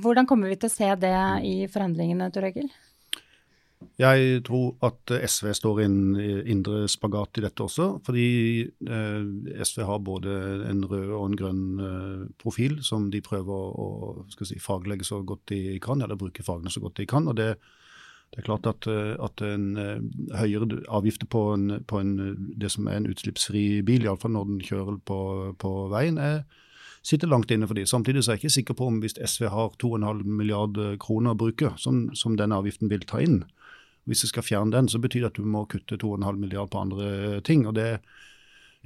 hvordan 0.02 0.26
kommer 0.26 0.50
vi 0.50 0.58
til 0.58 0.70
å 0.70 0.74
se 0.74 0.92
det 0.98 1.16
i 1.46 1.56
forhandlingene, 1.70 2.30
Tor 2.34 2.48
Egil? 2.48 2.70
Jeg 3.98 4.42
tror 4.46 4.74
at 4.86 5.10
SV 5.10 5.52
står 5.54 5.80
i 5.80 5.86
en 5.86 6.00
indre 6.50 6.86
spagat 6.90 7.38
i 7.38 7.44
dette 7.44 7.62
også. 7.62 7.88
Fordi 8.06 8.28
eh, 8.66 9.62
SV 9.62 9.82
har 9.86 10.04
både 10.06 10.34
en 10.70 10.84
rød 10.86 11.12
og 11.14 11.24
en 11.26 11.38
grønn 11.38 11.64
eh, 11.82 12.24
profil 12.42 12.78
som 12.86 13.08
de 13.12 13.22
prøver 13.22 13.54
å 13.54 14.24
si, 14.34 14.58
faglegge 14.62 15.06
så 15.06 15.20
godt 15.26 15.50
de 15.52 15.78
kan, 15.82 16.02
eller 16.02 16.18
bruke 16.18 16.46
fagene 16.46 16.72
så 16.74 16.82
godt 16.82 16.98
de 17.02 17.08
kan. 17.10 17.26
og 17.30 17.38
det, 17.38 17.52
det 18.34 18.42
er 18.42 18.46
klart 18.46 18.66
at, 18.68 18.86
eh, 18.86 19.16
at 19.24 19.42
en 19.42 19.66
uh, 19.78 20.36
høyere 20.36 20.82
avgifter 20.92 21.26
på, 21.26 21.42
en, 21.54 21.80
på 21.88 22.00
en, 22.00 22.14
det 22.60 22.70
som 22.74 22.86
er 22.86 23.00
en 23.00 23.08
utslippsfri 23.08 23.82
bil, 23.86 24.04
iallfall 24.04 24.34
når 24.34 24.50
den 24.50 24.62
kjører 24.64 24.98
på, 25.08 25.20
på 25.58 25.72
veien, 25.92 26.20
er, 26.20 26.42
sitter 27.02 27.30
langt 27.30 27.50
inne 27.54 27.66
for 27.66 27.78
de. 27.78 27.86
Samtidig 27.88 28.22
så 28.22 28.32
er 28.32 28.36
jeg 28.38 28.44
ikke 28.44 28.56
sikker 28.58 28.78
på 28.78 28.90
om 28.92 29.00
hvis 29.02 29.16
SV 29.16 29.48
har 29.54 29.72
2,5 29.80 30.22
milliard 30.28 30.76
kroner 31.00 31.32
å 31.32 31.40
bruke, 31.40 31.72
som, 31.80 32.08
som 32.18 32.36
denne 32.36 32.58
avgiften 32.60 32.92
vil 32.92 33.06
ta 33.08 33.22
inn, 33.24 33.42
hvis 34.08 34.24
du 34.24 34.30
skal 34.30 34.44
fjerne 34.44 34.72
den, 34.72 34.88
så 34.88 35.00
betyr 35.00 35.24
det 35.24 35.32
at 35.32 35.40
du 35.40 35.48
må 35.48 35.64
kutte 35.68 35.98
2,5 36.00 36.40
milliard 36.40 36.70
på 36.72 36.80
andre 36.84 37.40
ting. 37.44 37.66
og 37.68 37.76
det 37.76 37.90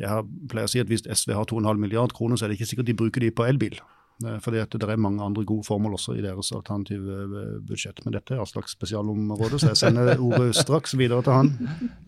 jeg 0.00 0.24
pleier 0.50 0.66
å 0.66 0.70
si 0.70 0.80
at 0.80 0.88
Hvis 0.88 1.04
SV 1.04 1.34
har 1.36 1.48
2,5 1.50 1.78
milliard 1.78 2.14
kroner, 2.16 2.36
så 2.36 2.46
er 2.46 2.52
det 2.52 2.60
ikke 2.60 2.70
sikkert 2.70 2.88
de 2.88 2.96
bruker 2.96 3.20
de 3.20 3.30
på 3.30 3.44
elbil. 3.46 3.76
Eh, 4.26 4.38
fordi 4.42 4.60
at 4.62 4.74
det 4.74 4.88
er 4.88 5.00
mange 5.00 5.22
andre 5.24 5.44
gode 5.48 5.66
formål 5.66 5.96
også 5.96 6.16
i 6.18 6.24
deres 6.24 6.52
alternative 6.54 7.18
eh, 7.22 7.54
budsjett. 7.68 8.02
Men 8.04 8.16
dette 8.16 8.36
er 8.36 8.48
slags 8.48 8.74
spesialområde, 8.76 9.60
så 9.60 9.72
jeg 9.72 9.80
sender 9.82 10.12
ordet 10.22 10.56
straks 10.58 10.96
videre 10.98 11.24
til 11.24 11.36
han. 11.36 11.52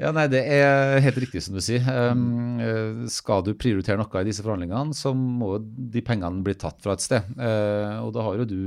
Ja, 0.01 0.13
nei, 0.15 0.27
Det 0.33 0.43
er 0.51 0.99
helt 1.05 1.21
riktig 1.23 1.45
som 1.45 1.57
du 1.57 1.63
sier. 1.65 1.85
Um, 1.85 2.61
skal 3.11 3.45
du 3.47 3.53
prioritere 3.59 3.99
noe 4.01 4.21
i 4.23 4.29
disse 4.29 4.45
forhandlingene, 4.45 4.97
så 4.97 5.15
må 5.15 5.57
de 5.61 6.03
pengene 6.05 6.45
bli 6.45 6.57
tatt 6.59 6.81
fra 6.85 6.97
et 6.97 7.05
sted. 7.05 7.35
Og 7.39 8.11
da 8.15 8.25
har 8.27 8.41
jo 8.41 8.47
du 8.49 8.59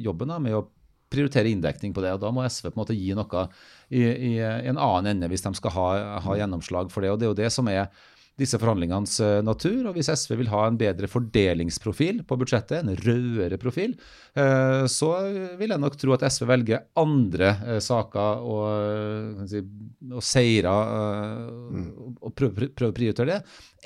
jobben 0.00 0.32
med 0.42 0.56
å 0.56 0.64
prioritere 1.10 1.50
inndekning 1.50 1.94
på 1.94 2.04
det. 2.04 2.14
og 2.14 2.22
Da 2.22 2.30
må 2.34 2.46
SV 2.46 2.70
på 2.70 2.74
en 2.74 2.80
måte 2.82 2.96
gi 2.96 3.12
noe 3.18 3.46
i 3.90 4.38
en 4.38 4.78
annen 4.78 5.12
ende 5.14 5.30
hvis 5.30 5.44
de 5.46 5.52
skal 5.58 5.74
ha, 5.74 5.88
ha, 6.24 6.38
gjennomslag 6.38 6.92
for 6.94 7.04
det. 7.04 7.12
og 7.12 7.20
Det 7.20 7.26
er 7.26 7.32
jo 7.32 7.40
det 7.42 7.52
som 7.54 7.68
er 7.70 7.90
disse 8.40 8.58
forhandlingenes 8.60 9.18
eh, 9.24 9.38
natur. 9.44 9.90
og 9.90 9.96
Hvis 9.96 10.10
SV 10.22 10.36
vil 10.40 10.50
ha 10.52 10.64
en 10.66 10.78
bedre 10.80 11.08
fordelingsprofil 11.10 12.22
på 12.28 12.38
budsjettet, 12.40 12.80
en 12.80 12.96
rødere 12.96 13.58
profil, 13.60 13.94
eh, 14.38 14.84
så 14.90 15.10
vil 15.60 15.74
jeg 15.74 15.82
nok 15.82 15.98
tro 16.00 16.14
at 16.16 16.24
SV 16.28 16.46
velger 16.50 16.86
andre 17.00 17.52
eh, 17.66 17.80
saker 17.84 18.46
og, 18.46 19.44
si, 19.50 19.62
og 20.10 20.24
seire 20.24 20.72
mm. 20.72 21.88
og 22.20 22.34
prøve 22.36 22.70
å 22.70 22.92
prioritere 22.96 23.28
det, 23.30 23.40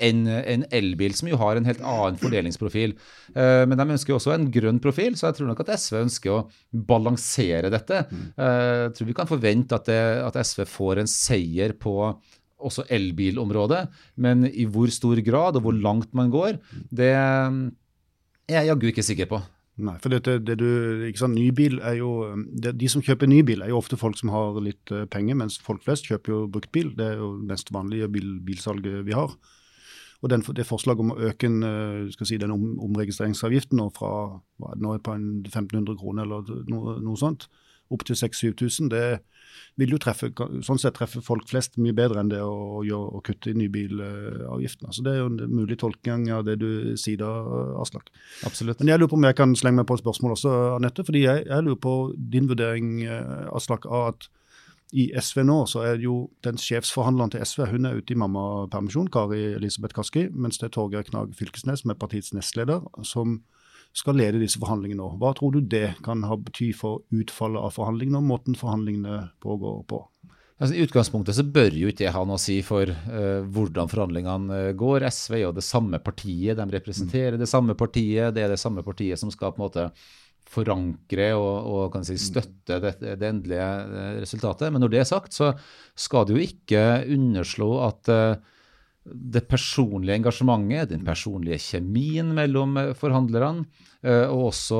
enn 0.05 0.25
en 0.27 0.65
elbil, 0.75 1.15
som 1.15 1.29
jo 1.31 1.39
har 1.39 1.59
en 1.59 1.67
helt 1.67 1.83
annen 1.83 2.17
fordelingsprofil. 2.19 2.95
Men 3.35 3.79
de 3.79 3.85
ønsker 3.95 4.11
jo 4.11 4.17
også 4.17 4.33
en 4.33 4.47
grønn 4.51 4.81
profil, 4.83 5.15
så 5.15 5.29
jeg 5.29 5.37
tror 5.37 5.49
nok 5.49 5.61
at 5.63 5.71
SV 5.79 6.01
ønsker 6.01 6.33
å 6.33 6.41
balansere 6.89 7.71
dette. 7.71 8.01
Mm. 8.09 8.25
Jeg 8.35 8.95
tror 8.97 9.07
vi 9.07 9.15
kan 9.15 9.29
forvente 9.29 9.77
at, 9.77 9.87
det, 9.87 10.01
at 10.27 10.39
SV 10.43 10.65
får 10.67 11.03
en 11.03 11.11
seier 11.11 11.75
på 11.79 11.95
også 12.65 12.87
elbilområdet. 12.93 13.85
Men 14.21 14.45
i 14.49 14.67
hvor 14.69 14.91
stor 14.93 15.21
grad 15.25 15.59
og 15.59 15.67
hvor 15.67 15.75
langt 15.77 16.13
man 16.17 16.31
går, 16.33 16.59
det 16.89 17.13
er 17.15 17.51
jeg 18.49 18.69
jaggu 18.69 18.89
ikke 18.91 19.05
sikker 19.05 19.29
på. 19.29 19.41
Nei, 19.75 19.97
for 19.99 20.13
dette, 20.13 20.37
det 20.39 20.55
du, 20.61 20.67
ikke 21.03 21.19
sant, 21.19 21.35
nybil 21.35 21.81
er 21.83 21.97
jo, 21.99 22.11
det, 22.47 22.77
De 22.79 22.87
som 22.87 23.03
kjøper 23.03 23.27
ny 23.27 23.41
bil, 23.43 23.63
er 23.63 23.73
jo 23.73 23.81
ofte 23.81 23.99
folk 23.99 24.15
som 24.15 24.31
har 24.31 24.55
litt 24.63 24.91
uh, 24.93 25.03
penger, 25.11 25.35
mens 25.35 25.57
folk 25.59 25.83
flest 25.83 26.07
kjøper 26.07 26.31
jo 26.31 26.39
brukt 26.47 26.71
bil. 26.75 26.93
Det 26.95 27.09
er 27.09 27.19
jo 27.19 27.33
det 27.41 27.49
mest 27.49 27.73
vanlige 27.75 28.07
bil, 28.13 28.37
bilsalget 28.45 29.03
vi 29.07 29.17
har. 29.17 29.35
Og 30.23 30.31
den, 30.31 30.45
det 30.55 30.67
Forslaget 30.69 31.03
om 31.03 31.11
å 31.11 31.19
øke 31.27 31.49
en, 31.51 31.59
uh, 31.67 32.23
si, 32.23 32.39
den 32.39 32.55
om, 32.55 32.63
omregistreringsavgiften 32.87 33.83
fra 33.97 34.13
hva 34.61 34.71
er 34.71 34.79
det 34.79 34.85
nå, 34.85 34.95
på 35.03 35.17
en 35.17 35.27
1500 35.43 35.99
kroner 35.99 36.23
eller 36.23 36.63
noe, 36.71 36.95
noe 37.03 37.19
sånt, 37.19 37.49
opptil 37.91 38.15
6000-7000, 38.15 38.93
det 38.95 39.03
vil 39.79 39.95
jo 39.95 39.99
treffe, 40.01 40.31
sånn 40.65 40.79
sett 40.81 40.95
treffe 40.97 41.21
folk 41.25 41.47
flest 41.49 41.79
mye 41.81 41.95
bedre 41.95 42.21
enn 42.21 42.31
det 42.31 42.41
å, 42.43 42.81
å 42.85 43.21
kutte 43.25 43.51
i 43.51 43.57
nybilavgiftene. 43.59 44.93
Så 44.95 45.03
Det 45.05 45.13
er 45.13 45.21
jo 45.23 45.31
en 45.31 45.51
mulig 45.51 45.79
tolkning 45.81 46.29
av 46.35 46.45
det 46.47 46.57
du 46.61 46.95
sier 46.99 47.19
da, 47.21 47.31
Aslak. 47.81 48.11
Absolutt. 48.47 48.79
Men 48.81 48.93
jeg 48.93 49.01
lurer 49.01 49.11
på 49.11 49.19
om 49.19 49.27
jeg 49.27 49.39
kan 49.41 49.57
slenge 49.59 49.81
meg 49.81 49.89
på 49.89 49.97
et 49.97 50.05
spørsmål 50.05 50.37
også, 50.37 50.55
Anette. 50.77 51.05
fordi 51.07 51.25
jeg, 51.25 51.45
jeg 51.49 51.67
lurer 51.67 51.81
på 51.81 51.95
din 52.15 52.49
vurdering, 52.51 52.97
eh, 53.03 53.45
Aslak, 53.55 53.87
av 53.89 54.13
at 54.13 54.29
i 54.95 55.09
SV 55.17 55.41
nå 55.43 55.57
så 55.67 55.81
er 55.83 55.99
jo 56.03 56.29
den 56.45 56.59
sjefsforhandleren 56.61 57.33
til 57.33 57.43
SV 57.43 57.65
hun 57.73 57.87
er 57.89 57.97
ute 57.99 58.13
i 58.13 58.19
mammapermisjon, 58.21 59.09
Kari 59.11 59.41
Elisabeth 59.57 59.97
Kaski, 59.97 60.27
mens 60.31 60.61
det 60.61 60.69
er 60.69 60.75
Torgeir 60.77 61.07
Knag 61.07 61.33
Fylkesnes, 61.35 61.81
som 61.83 61.91
er 61.91 61.99
partiets 61.99 62.31
nestleder, 62.37 62.85
som 63.03 63.39
skal 63.95 64.17
lede 64.19 64.41
disse 64.41 64.59
forhandlingene 64.59 64.99
nå. 64.99 65.13
Hva 65.21 65.31
tror 65.37 65.55
du 65.55 65.61
det 65.63 65.95
kan 66.03 66.23
ha 66.27 66.35
bety 66.39 66.71
for 66.75 67.05
utfallet 67.15 67.63
av 67.63 67.71
forhandlingene 67.77 68.19
og 68.19 68.27
måten 68.27 68.57
forhandlingene 68.59 69.21
pågår 69.43 69.85
på? 69.87 70.01
Altså, 70.55 70.75
I 70.75 70.85
utgangspunktet 70.85 71.35
så 71.35 71.43
bør 71.43 71.73
jo 71.75 71.89
ikke 71.91 72.05
det 72.05 72.13
ha 72.15 72.21
noe 72.23 72.37
å 72.39 72.41
si 72.41 72.61
for 72.63 72.87
uh, 72.87 73.41
hvordan 73.43 73.89
forhandlingene 73.91 74.59
uh, 74.69 74.75
går. 74.79 75.03
SV 75.11 75.39
er 75.39 75.41
jo 75.45 75.55
det 75.55 75.65
samme 75.67 75.99
partiet, 76.03 76.55
de 76.55 76.67
representerer 76.77 77.35
mm. 77.35 77.41
det 77.43 77.49
samme 77.51 77.75
partiet. 77.75 78.31
Det 78.35 78.45
er 78.45 78.53
det 78.53 78.61
samme 78.61 78.83
partiet 78.85 79.19
som 79.19 79.31
skal 79.33 79.51
på 79.51 79.59
en 79.59 79.65
måte 79.65 79.89
forankre 80.55 81.31
og, 81.35 81.67
og 81.91 81.97
si, 82.07 82.15
støtte 82.21 82.77
det, 82.83 82.93
det, 83.03 83.27
endelige 83.27 83.67
uh, 83.67 84.11
resultatet. 84.21 84.71
Men 84.71 84.83
når 84.83 84.93
det 84.93 85.01
er 85.03 85.09
sagt, 85.11 85.35
så 85.35 85.51
skal 85.91 86.27
det 86.27 86.37
jo 86.37 86.45
ikke 86.47 86.85
underslå 87.17 87.71
at 87.89 88.13
det 89.05 89.45
personlige 89.47 90.17
engasjementet, 90.17 90.89
den 90.89 91.05
personlige 91.05 91.61
kjemien 91.61 92.31
mellom 92.33 92.77
forhandlerne, 92.97 93.67
og 94.05 94.51
også 94.51 94.79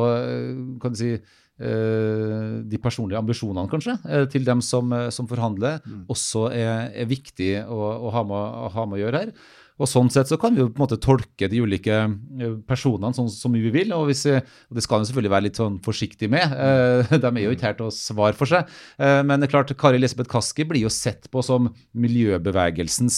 kan 0.82 0.94
du 0.94 0.98
si, 0.98 1.12
Eh, 1.56 2.64
de 2.68 2.78
personlige 2.84 3.16
ambisjonene, 3.22 3.70
kanskje, 3.72 3.94
eh, 4.12 4.26
til 4.28 4.44
dem 4.44 4.60
som, 4.60 4.92
eh, 4.92 5.10
som 5.10 5.26
forhandler, 5.26 5.80
mm. 5.86 6.02
også 6.12 6.50
er, 6.52 6.92
er 6.92 7.08
viktig 7.08 7.64
å, 7.64 7.78
å, 7.96 8.12
ha 8.12 8.24
med, 8.28 8.36
å, 8.36 8.72
ha 8.74 8.84
med, 8.84 8.98
å 8.98 9.00
gjøre 9.00 9.22
her. 9.24 9.32
Og 9.76 9.90
Sånn 9.92 10.08
sett 10.12 10.30
så 10.32 10.38
kan 10.40 10.56
vi 10.56 10.62
jo 10.64 10.70
på 10.72 10.80
en 10.80 10.86
måte 10.86 11.00
tolke 11.04 11.50
de 11.52 11.60
ulike 11.60 11.96
eh, 11.96 12.54
personene 12.68 13.16
sånn 13.16 13.28
som 13.32 13.56
vi 13.56 13.72
vil. 13.74 13.92
Og, 13.96 14.08
hvis, 14.10 14.24
og 14.32 14.78
det 14.78 14.84
skal 14.86 15.02
vi 15.02 15.10
selvfølgelig 15.10 15.34
være 15.34 15.48
litt 15.50 15.60
sånn 15.60 15.80
forsiktig 15.86 16.32
med. 16.32 16.44
Eh, 16.66 17.12
de 17.22 17.28
er 17.28 17.44
jo 17.44 17.52
ikke 17.54 17.68
her 17.68 17.76
til 17.78 17.88
å 17.90 17.94
svare 17.94 18.36
for 18.38 18.50
seg. 18.50 18.70
Eh, 19.02 19.20
men 19.28 19.42
det 19.42 19.48
er 19.48 19.52
klart, 19.52 19.72
Kari 19.78 20.00
Elisabeth 20.00 20.32
Kaski 20.32 20.66
blir 20.68 20.86
jo 20.86 20.92
sett 20.94 21.28
på 21.32 21.44
som 21.46 21.68
miljøbevegelsens 21.98 23.18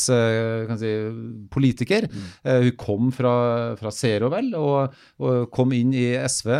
si, 0.81 0.91
politiker. 1.53 2.07
Mm. 2.09 2.25
Hun 2.65 2.71
kom 2.79 3.11
fra, 3.15 3.33
fra 3.79 3.93
Zero, 3.95 4.31
vel, 4.33 4.49
og, 4.59 4.95
og, 5.21 5.47
kom 5.53 5.75
inn 5.77 5.93
i 5.95 6.09
SV. 6.19 6.51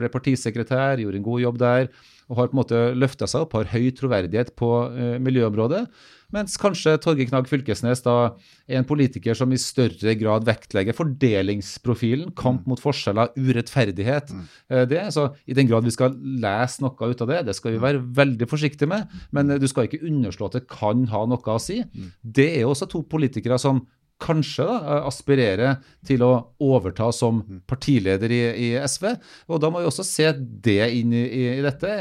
Ble 0.00 0.10
partisekretær, 0.12 1.02
gjorde 1.02 1.20
en 1.20 1.28
god 1.28 1.44
jobb 1.44 1.60
der. 1.62 1.92
Og 2.30 2.38
har 2.38 2.48
på 2.48 2.54
en 2.54 2.62
måte 2.62 2.80
løfta 2.94 3.26
seg 3.26 3.44
opp, 3.44 3.58
har 3.58 3.72
høy 3.72 3.90
troverdighet 3.98 4.54
på 4.58 4.70
miljøområdet. 5.18 5.84
Mens 6.34 6.54
kanskje 6.60 6.94
Torgeir 7.02 7.28
Knag 7.30 7.48
Fylkesnes 7.50 8.04
da 8.04 8.14
er 8.70 8.78
en 8.78 8.86
politiker 8.86 9.34
som 9.36 9.50
i 9.50 9.58
større 9.60 10.14
grad 10.18 10.46
vektlegger 10.46 10.94
fordelingsprofilen, 10.96 12.30
kamp 12.38 12.68
mot 12.70 12.80
forskjeller, 12.80 13.32
urettferdighet. 13.38 14.30
Mm. 14.34 14.44
Eh, 14.70 14.84
det, 14.90 15.02
så 15.16 15.30
I 15.50 15.56
den 15.58 15.70
grad 15.70 15.86
vi 15.86 15.94
skal 15.94 16.14
lese 16.14 16.84
noe 16.84 17.10
ut 17.10 17.24
av 17.24 17.32
det, 17.32 17.40
det 17.50 17.56
skal 17.58 17.74
vi 17.74 17.82
være 17.82 18.02
veldig 18.20 18.50
forsiktige 18.50 18.90
med. 18.90 19.10
Men 19.34 19.56
du 19.58 19.66
skal 19.70 19.88
ikke 19.88 20.04
underslå 20.06 20.50
at 20.50 20.60
det 20.60 20.68
kan 20.70 21.08
ha 21.10 21.24
noe 21.30 21.56
å 21.56 21.62
si. 21.62 21.80
Mm. 21.82 22.12
Det 22.22 22.50
er 22.60 22.68
også 22.68 22.88
to 22.90 23.02
politikere 23.10 23.58
som 23.60 23.82
kanskje 24.20 24.66
da, 24.68 24.76
eh, 24.78 25.08
aspirere 25.08 25.72
til 26.06 26.24
å 26.26 26.30
overta 26.62 27.10
som 27.14 27.40
mm. 27.42 27.62
partileder 27.70 28.32
i, 28.34 28.40
i, 28.68 28.70
SV. 28.78 29.10
Og 29.50 29.62
Da 29.62 29.70
må 29.72 29.82
vi 29.82 29.90
også 29.90 30.06
se 30.06 30.30
det 30.38 30.90
inn 30.98 31.14
i, 31.16 31.24
i, 31.40 31.44
dette. 31.64 31.92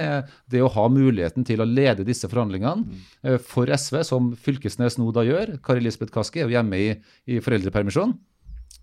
Det 0.49 0.63
å 0.63 0.71
ha 0.75 0.87
muligheten 0.91 1.47
til 1.47 1.63
å 1.63 1.69
lede 1.69 2.07
disse 2.07 2.29
forhandlingene 2.31 2.85
mm. 2.85 3.05
Eh, 3.23 3.37
for 3.43 3.69
SV, 3.71 4.01
som 4.07 4.33
Fylkesnes 4.39 4.99
nå 4.99 5.11
da 5.15 5.25
gjør. 5.27 5.57
Kari 5.65 5.83
Lisbeth 5.83 6.13
Kaski 6.15 6.43
er 6.43 6.49
jo 6.49 6.57
hjemme 6.57 6.79
i, 6.79 6.89
i 7.29 7.39
foreldrepermisjon. 7.43 8.17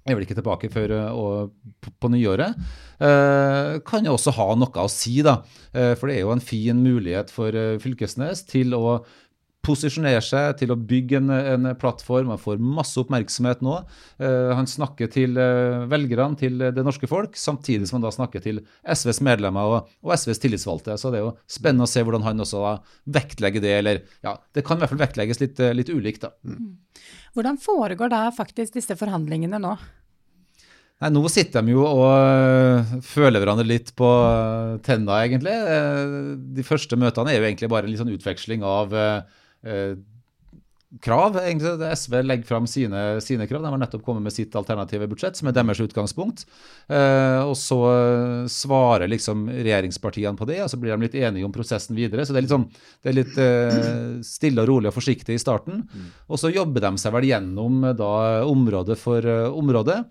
Jeg 0.07 0.15
er 0.15 0.19
vel 0.21 0.27
ikke 0.29 0.37
tilbake 0.39 0.69
før 0.71 0.93
eh, 0.95 1.89
på 1.99 2.11
nyåret. 2.13 2.55
Eh, 3.03 3.73
kan 3.87 4.07
jo 4.07 4.15
også 4.15 4.37
ha 4.37 4.53
noe 4.55 4.85
å 4.85 4.91
si, 4.91 5.17
da. 5.27 5.41
Eh, 5.75 5.97
for 5.99 6.07
det 6.07 6.21
er 6.21 6.23
jo 6.23 6.35
en 6.37 6.43
fin 6.43 6.79
mulighet 6.79 7.33
for 7.35 7.51
Fylkesnes 7.83 8.45
til 8.47 8.77
å 8.79 9.01
posisjonere 9.67 10.23
seg 10.25 10.61
til 10.61 10.73
å 10.73 10.79
bygge 10.79 11.19
en, 11.19 11.33
en 11.35 11.71
plattform. 11.81 12.31
Han 12.33 12.41
får 12.41 12.63
masse 12.63 12.99
oppmerksomhet 13.03 13.65
nå. 13.67 13.81
Uh, 14.23 14.53
han 14.57 14.69
snakker 14.71 15.11
til 15.13 15.37
uh, 15.41 15.87
velgerne, 15.91 16.39
til 16.39 16.63
det 16.63 16.87
norske 16.87 17.09
folk, 17.11 17.37
samtidig 17.41 17.89
som 17.89 17.99
han 17.99 18.07
da 18.07 18.15
snakker 18.15 18.45
til 18.45 18.63
SVs 18.83 19.23
medlemmer 19.27 19.73
og, 19.73 19.93
og 20.07 20.15
SVs 20.15 20.43
tillitsvalgte. 20.45 20.97
Så 21.01 21.13
det 21.13 21.21
er 21.21 21.27
jo 21.29 21.35
spennende 21.51 21.89
å 21.89 21.91
se 21.91 22.05
hvordan 22.07 22.27
han 22.27 22.47
også 22.47 22.63
da 22.63 22.75
vektlegger 23.19 23.65
det. 23.65 23.77
Eller 23.83 24.03
ja, 24.27 24.37
det 24.57 24.67
kan 24.67 24.79
i 24.79 24.85
hvert 24.85 24.95
fall 24.95 25.05
vektlegges 25.05 25.43
litt, 25.43 25.61
uh, 25.63 25.75
litt 25.77 25.93
ulikt, 25.93 26.27
da. 26.27 26.35
Mm. 26.47 26.75
Hvordan 27.37 27.61
foregår 27.61 28.11
da 28.13 28.27
faktisk 28.35 28.79
disse 28.79 28.97
forhandlingene 28.99 29.61
nå? 29.63 29.77
Nei, 30.97 31.11
Nå 31.13 31.29
sitter 31.29 31.61
de 31.61 31.75
jo 31.75 31.83
og 31.85 33.03
føler 33.05 33.43
hverandre 33.43 33.67
litt 33.69 33.91
på 33.99 34.09
tenna, 34.87 35.19
egentlig. 35.27 35.53
De 36.57 36.65
første 36.65 36.97
møtene 36.97 37.35
er 37.35 37.43
jo 37.43 37.49
egentlig 37.51 37.69
bare 37.69 37.85
en 37.85 37.93
litt 37.93 38.01
sånn 38.01 38.15
utveksling 38.15 38.65
av 38.65 38.97
Eh, 39.67 39.97
krav. 41.03 41.37
Egentlig, 41.37 41.89
SV 41.99 42.23
legger 42.23 42.47
fram 42.47 42.67
sine, 42.71 43.21
sine, 43.21 43.47
krav. 43.51 43.63
De 43.63 43.73
har 43.73 43.81
nettopp 43.81 44.05
kommet 44.07 44.23
med 44.23 44.33
sitt 44.33 44.55
alternative 44.57 45.09
budsjett, 45.11 45.37
som 45.37 45.51
er 45.51 45.57
deres 45.57 45.81
utgangspunkt. 45.83 46.45
Eh, 46.89 47.41
og 47.43 47.57
så 47.59 47.81
svarer 48.53 49.11
liksom 49.11 49.49
regjeringspartiene 49.51 50.39
på 50.39 50.49
det, 50.49 50.61
og 50.65 50.71
så 50.71 50.79
blir 50.81 50.95
de 50.95 51.09
litt 51.09 51.19
enige 51.19 51.49
om 51.49 51.55
prosessen 51.55 51.99
videre. 51.99 52.25
Så 52.25 52.37
det 52.37 52.41
er 52.41 52.47
litt, 52.47 52.55
sånn, 52.55 52.69
det 53.03 53.13
er 53.13 53.19
litt 53.19 53.43
eh, 53.43 54.07
stille 54.27 54.63
og 54.63 54.71
rolig 54.71 54.93
og 54.93 54.97
forsiktig 55.01 55.37
i 55.37 55.43
starten. 55.43 55.83
Mm. 55.91 56.07
Og 56.31 56.41
så 56.41 56.55
jobber 56.55 56.87
de 56.87 56.95
seg 57.03 57.19
vel 57.19 57.29
gjennom 57.33 57.91
da, 57.99 58.15
område 58.47 58.97
for 59.01 59.27
område. 59.51 60.05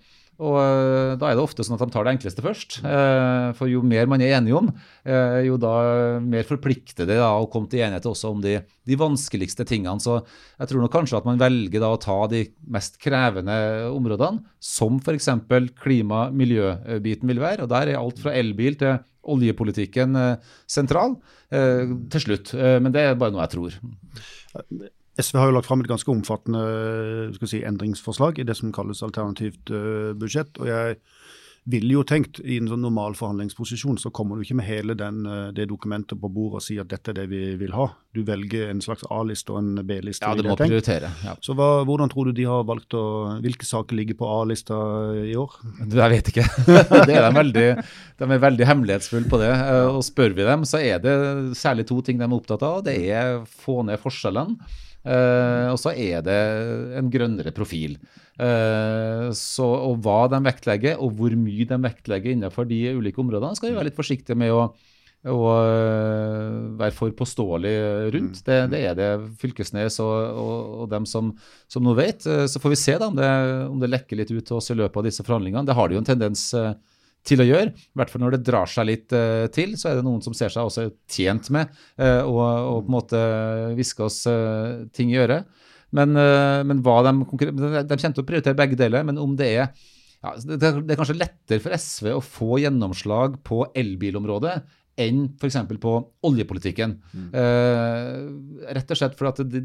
Og 0.44 0.56
eh, 0.60 1.14
Da 1.20 1.30
er 1.30 1.38
det 1.38 1.44
ofte 1.44 1.64
sånn 1.64 1.78
at 1.78 1.84
de 1.86 1.94
tar 1.94 2.08
det 2.08 2.16
enkleste 2.16 2.44
først. 2.44 2.80
Eh, 2.84 3.50
for 3.56 3.72
jo 3.72 3.84
mer 3.86 4.10
man 4.12 4.24
er 4.24 4.36
enige 4.38 4.58
om, 4.60 4.72
eh, 5.08 5.46
jo 5.48 5.56
da 5.62 5.76
mer 6.24 6.48
forplikter 6.48 7.08
det 7.08 7.20
da 7.22 7.32
å 7.40 7.48
komme 7.52 7.72
til 7.72 7.86
enighet 7.86 8.08
også 8.10 8.34
om 8.34 8.42
de, 8.44 8.58
de, 8.60 8.98
vanskeligste 9.00 9.68
tingene. 9.68 10.04
Så 10.04 10.18
jeg 10.60 10.72
tror 10.72 10.84
nok 10.84 10.96
kanskje 10.96 11.22
at 11.22 11.30
man 11.30 11.40
velger 11.40 11.84
da 11.84 11.94
å 11.94 12.02
ta 12.02 12.18
de 12.32 12.46
mest 12.72 13.00
krevende 13.04 13.56
områdene, 13.94 14.44
som 14.60 15.00
f.eks. 15.00 15.32
klima-miljøbiten 15.80 17.32
vil 17.32 17.44
være. 17.44 17.64
Og 17.64 17.72
Der 17.72 17.94
er 17.94 18.02
alt 18.02 18.20
fra 18.24 18.36
elbil 18.36 18.80
til 18.82 19.00
oljepolitikken 19.26 20.20
sentral 20.70 21.16
til 21.50 22.22
slutt. 22.22 22.52
Men 22.54 22.94
det 22.94 23.02
er 23.02 23.18
bare 23.18 23.34
noe 23.34 23.48
jeg 23.48 23.56
tror. 23.56 23.80
SV 25.22 25.40
har 25.40 25.50
jo 25.50 25.56
lagt 25.56 25.70
fram 25.70 25.84
et 25.84 25.92
ganske 25.92 26.12
omfattende 26.12 27.48
si, 27.48 27.64
endringsforslag 27.64 28.42
i 28.42 28.48
det 28.48 28.58
som 28.60 28.74
kalles 28.76 29.04
alternativt 29.06 29.72
uh, 29.72 30.12
budsjett. 30.18 30.60
og 30.60 30.68
jeg 30.72 31.00
ville 31.66 31.96
jo 31.96 32.04
tenkt 32.06 32.38
i 32.46 32.60
en 32.60 32.68
sånn 32.70 32.84
normal 32.86 33.16
forhandlingsposisjon 33.18 33.98
så 33.98 34.12
kommer 34.14 34.38
du 34.38 34.44
ikke 34.46 34.58
med 34.60 34.68
hele 34.68 34.94
den, 34.98 35.24
uh, 35.26 35.48
det 35.56 35.66
dokumentet 35.72 36.20
på 36.22 36.30
bordet 36.30 36.60
og 36.60 36.66
sier 36.66 36.84
at 36.84 36.92
dette 36.92 37.14
er 37.14 37.18
det 37.18 37.26
vi 37.32 37.42
vil 37.58 37.74
ha. 37.74 37.88
Du 38.14 38.22
velger 38.28 38.70
en 38.70 38.84
slags 38.86 39.08
A-liste 39.10 39.56
og 39.56 39.64
en 39.64 39.82
B-liste. 39.88 40.22
Ja, 40.22 40.38
du 40.38 40.46
må 40.46 40.60
prioritere. 40.60 41.10
Ja. 41.26 41.34
Så 41.44 41.56
hva, 41.58 41.82
hvordan 41.88 42.12
tror 42.12 42.30
du 42.30 42.38
de 42.38 42.46
har 42.48 42.68
valgt 42.68 42.94
å 42.96 43.06
Hvilke 43.42 43.66
saker 43.68 43.98
ligger 43.98 44.20
på 44.20 44.30
A-lista 44.30 44.78
i 45.24 45.34
år? 45.40 45.58
Jeg 45.82 46.14
vet 46.14 46.32
ikke. 46.32 46.46
det 47.10 47.18
er 47.18 47.26
de, 47.26 47.34
veldig, 47.40 47.68
de 48.22 48.30
er 48.30 48.46
veldig 48.46 48.70
hemmelighetsfulle 48.70 49.32
på 49.32 49.42
det. 49.42 49.52
Eh, 49.52 49.90
og 49.90 50.04
spør 50.06 50.38
vi 50.38 50.46
dem, 50.48 50.68
så 50.70 50.84
er 50.84 51.02
det 51.04 51.16
særlig 51.58 51.88
to 51.90 52.00
ting 52.06 52.22
de 52.22 52.28
er 52.28 52.38
opptatt 52.38 52.64
av. 52.66 52.84
Det 52.86 52.96
er 53.10 53.42
få 53.66 53.82
ned 53.88 54.00
forskjellene. 54.04 54.84
Uh, 55.06 55.70
og 55.70 55.78
så 55.78 55.94
er 55.94 56.24
det 56.26 56.40
en 56.98 57.12
grønnere 57.14 57.54
profil. 57.54 58.00
Uh, 58.42 59.30
så, 59.38 59.68
og 59.68 60.02
hva 60.04 60.26
de 60.32 60.42
vektlegger, 60.48 60.98
og 60.98 61.14
hvor 61.20 61.36
mye 61.38 61.68
de 61.70 61.78
vektlegger 61.86 62.34
innenfor 62.34 62.68
de 62.70 62.82
ulike 62.98 63.22
områdene, 63.22 63.56
skal 63.58 63.72
vi 63.72 63.78
være 63.78 63.92
litt 63.92 64.00
forsiktige 64.00 64.38
med 64.40 64.56
å, 64.56 64.64
å 65.30 65.38
uh, 65.54 66.58
være 66.82 66.96
for 66.98 67.14
påståelig 67.18 67.76
rundt. 68.18 68.42
Det, 68.48 68.60
det, 68.74 68.82
er 68.90 68.98
det 68.98 69.12
Fylkesnes 69.42 70.02
og, 70.04 70.16
og, 70.42 70.74
og 70.82 70.90
dem 70.96 71.06
som, 71.10 71.36
som 71.70 71.86
nå 71.86 71.94
vet. 72.00 72.26
så 72.26 72.62
får 72.62 72.74
vi 72.74 72.82
se 72.82 72.98
da 72.98 73.12
om 73.12 73.22
det, 73.22 73.32
om 73.70 73.78
det, 73.84 73.94
lekker 73.94 74.24
litt 74.24 74.34
ut 74.34 74.42
til 74.42 74.58
oss 74.58 74.74
i 74.74 74.80
løpet 74.82 75.04
av 75.04 75.10
disse 75.12 75.26
forhandlingene. 75.28 75.68
Det 75.70 75.78
har 75.78 75.90
det 75.90 76.00
jo 76.00 76.02
en 76.02 76.12
tendens 76.16 76.50
uh, 76.58 76.74
til 77.26 77.42
å 77.42 77.48
gjøre. 77.48 77.74
I 77.74 78.00
hvert 78.00 78.12
fall 78.14 78.24
når 78.26 78.38
det 78.38 78.46
drar 78.48 78.70
seg 78.70 78.88
litt 78.90 79.16
uh, 79.16 79.46
til, 79.54 79.76
så 79.80 79.92
er 79.92 80.00
det 80.00 80.06
noen 80.06 80.24
som 80.26 80.36
ser 80.38 80.54
seg 80.54 80.68
også 80.68 80.88
tjent 81.12 81.50
med 81.54 81.72
uh, 82.02 82.22
å, 82.24 82.36
å, 82.38 82.76
på 82.84 82.92
en 82.92 82.98
måte 82.98 83.22
hviske 83.78 84.06
oss 84.06 84.22
uh, 84.30 84.86
ting 84.96 85.14
i 85.14 85.20
øret. 85.22 85.50
Men, 85.96 86.12
men 86.68 86.80
hva 86.84 86.98
de, 87.06 87.12
de 87.88 87.98
kjente 88.02 88.20
å 88.20 88.26
prioritere 88.28 88.58
begge 88.58 88.76
deler. 88.76 89.06
Men 89.08 89.20
om 89.22 89.36
det 89.40 89.46
er 89.62 89.70
ja, 90.26 90.34
det, 90.36 90.58
er 90.66 90.98
kanskje 90.98 91.16
lettere 91.16 91.62
for 91.64 91.76
SV 91.78 92.10
å 92.18 92.24
få 92.26 92.58
gjennomslag 92.60 93.38
på 93.48 93.62
elbilområdet 93.78 94.58
enn 95.02 95.26
f.eks. 95.36 95.58
på 95.82 95.94
oljepolitikken. 96.28 96.96
Mm. 97.12 97.26
Eh, 97.36 98.70
rett 98.78 98.94
og 98.94 99.00
slett 99.00 99.18
fordi 99.20 99.46
det, 99.52 99.62